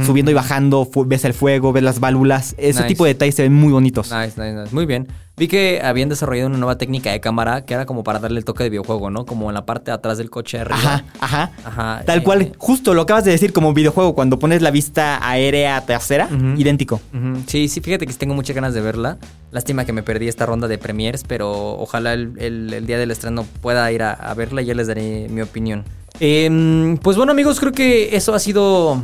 [0.06, 2.56] subiendo y bajando, ves el fuego, ves las válvulas.
[2.58, 2.88] Ese Nice.
[2.88, 4.12] tipo de detalles se ven muy bonitos.
[4.12, 4.74] Nice, nice, nice.
[4.76, 5.08] Muy bien.
[5.36, 8.46] Vi que habían desarrollado una nueva técnica de cámara que era como para darle el
[8.46, 9.26] toque de videojuego, ¿no?
[9.26, 10.78] Como en la parte de atrás del coche arriba.
[10.78, 11.52] Ajá, ajá.
[11.66, 12.04] Ajá.
[12.06, 15.82] Tal eh, cual, justo lo acabas de decir como videojuego, cuando pones la vista aérea
[15.88, 17.02] trasera, idéntico.
[17.12, 17.42] Ujú.
[17.48, 19.18] Sí, sí, fíjate que tengo muchas ganas de verla.
[19.50, 23.10] Lástima que me perdí esta ronda de premiers, pero ojalá el, el- el día del
[23.10, 25.84] estreno pueda ir a, a verla y ya les daré mi opinión.
[26.20, 29.02] Em, pues bueno amigos, creo que eso ha sido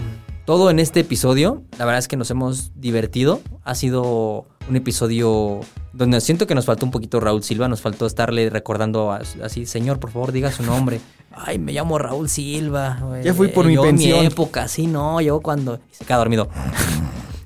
[0.50, 1.62] todo en este episodio.
[1.78, 3.40] La verdad es que nos hemos divertido.
[3.64, 5.60] Ha sido un episodio
[5.94, 7.68] donde siento que nos faltó un poquito Raúl Silva.
[7.68, 11.02] Nos faltó estarle recordando a- así, señor, por favor, diga su nombre.
[11.32, 12.98] Ay, me llamo Raúl Silva.
[13.24, 14.22] Ya fui por mi Yo en pensión.
[14.22, 15.76] mi época, sí, no, yo cuando...
[15.92, 16.50] y Se queda dormido.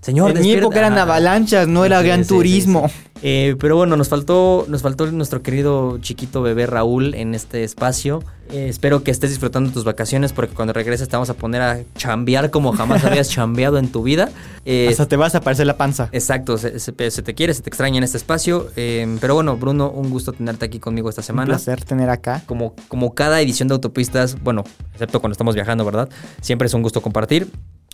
[0.04, 0.60] Señor, en mi despierta.
[0.66, 2.90] época eran avalanchas, no era Sí, gran sí, turismo.
[2.90, 2.96] sí.
[3.26, 8.22] Eh, pero bueno, nos faltó, nos faltó nuestro querido chiquito bebé Raúl en este espacio.
[8.52, 11.80] Eh, espero que estés disfrutando tus vacaciones porque cuando regreses te vamos a poner a
[11.96, 14.30] chambear como jamás habías chambeado en tu vida.
[14.66, 16.10] Eh, Hasta te vas a aparecer la panza.
[16.12, 18.68] Exacto, se, se- se te quiere, se te extraña en este espacio.
[18.76, 21.46] Eh, pero bueno, Bruno, un gusto tenerte aquí conmigo esta Un semana.
[21.48, 22.44] placer tener acá.
[22.46, 26.10] Como, como cada edición de autopistas, bueno, excepto cuando estamos viajando, ¿verdad?
[26.42, 27.48] Siempre es un gusto compartir.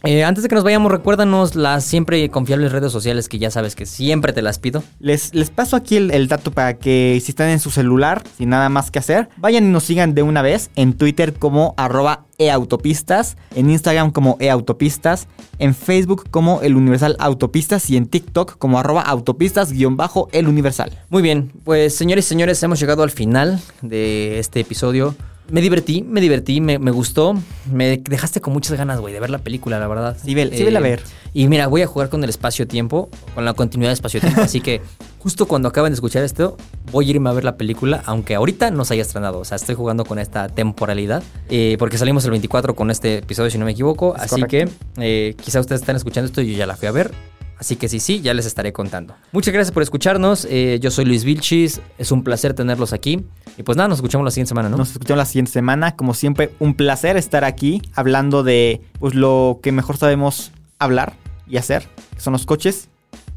[0.03, 3.75] Eh, antes de que nos vayamos, recuérdanos las siempre confiables redes sociales que ya sabes
[3.75, 4.81] que siempre te las pido.
[4.99, 8.49] Les, les paso aquí el, el dato para que si están en su celular, sin
[8.49, 12.25] nada más que hacer, vayan y nos sigan de una vez en Twitter como arroba
[12.37, 15.27] eautopistas, en Instagram como eautopistas,
[15.59, 20.97] en Facebook como el Universal Autopistas y en TikTok como arroba autopistas-el Universal.
[21.09, 25.15] Muy bien, pues señores y señores, hemos llegado al final de este episodio.
[25.51, 27.35] Me divertí, me divertí, me, me gustó.
[27.71, 30.17] Me dejaste con muchas ganas, güey, de ver la película, la verdad.
[30.23, 31.01] Sí, ve- sí, vela a ver.
[31.33, 34.41] Y mira, voy a jugar con el espacio-tiempo, con la continuidad de espacio-tiempo.
[34.41, 34.81] así que
[35.19, 36.57] justo cuando acaben de escuchar esto,
[36.91, 39.39] voy a irme a ver la película, aunque ahorita no se haya estrenado.
[39.39, 41.23] O sea, estoy jugando con esta temporalidad.
[41.49, 44.15] eh, porque salimos el 24 con este episodio, si no me equivoco.
[44.15, 44.73] Es así correcto.
[44.97, 47.11] que eh, quizá ustedes están escuchando esto y yo ya la fui a ver.
[47.59, 49.15] Así que sí, sí, ya les estaré contando.
[49.33, 50.47] Muchas gracias por escucharnos.
[50.49, 51.81] eh, yo soy Luis Vilchis.
[51.97, 53.25] Es un placer tenerlos aquí.
[53.57, 54.77] Y pues nada, nos escuchamos la siguiente semana, ¿no?
[54.77, 55.95] Nos escuchamos la siguiente semana.
[55.97, 61.13] Como siempre, un placer estar aquí hablando de pues, lo que mejor sabemos hablar
[61.47, 61.83] y hacer,
[62.15, 62.87] que son los coches.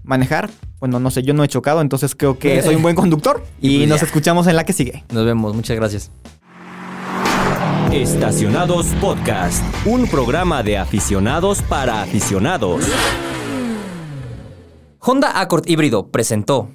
[0.05, 3.45] Manejar, bueno, no sé, yo no he chocado, entonces creo que soy un buen conductor.
[3.61, 4.07] Y pues nos ya.
[4.07, 5.05] escuchamos en la que sigue.
[5.13, 5.55] Nos vemos.
[5.55, 6.11] Muchas gracias.
[7.93, 12.85] Estacionados Podcast, un programa de aficionados para aficionados.
[15.05, 16.69] Honda Accord híbrido presentó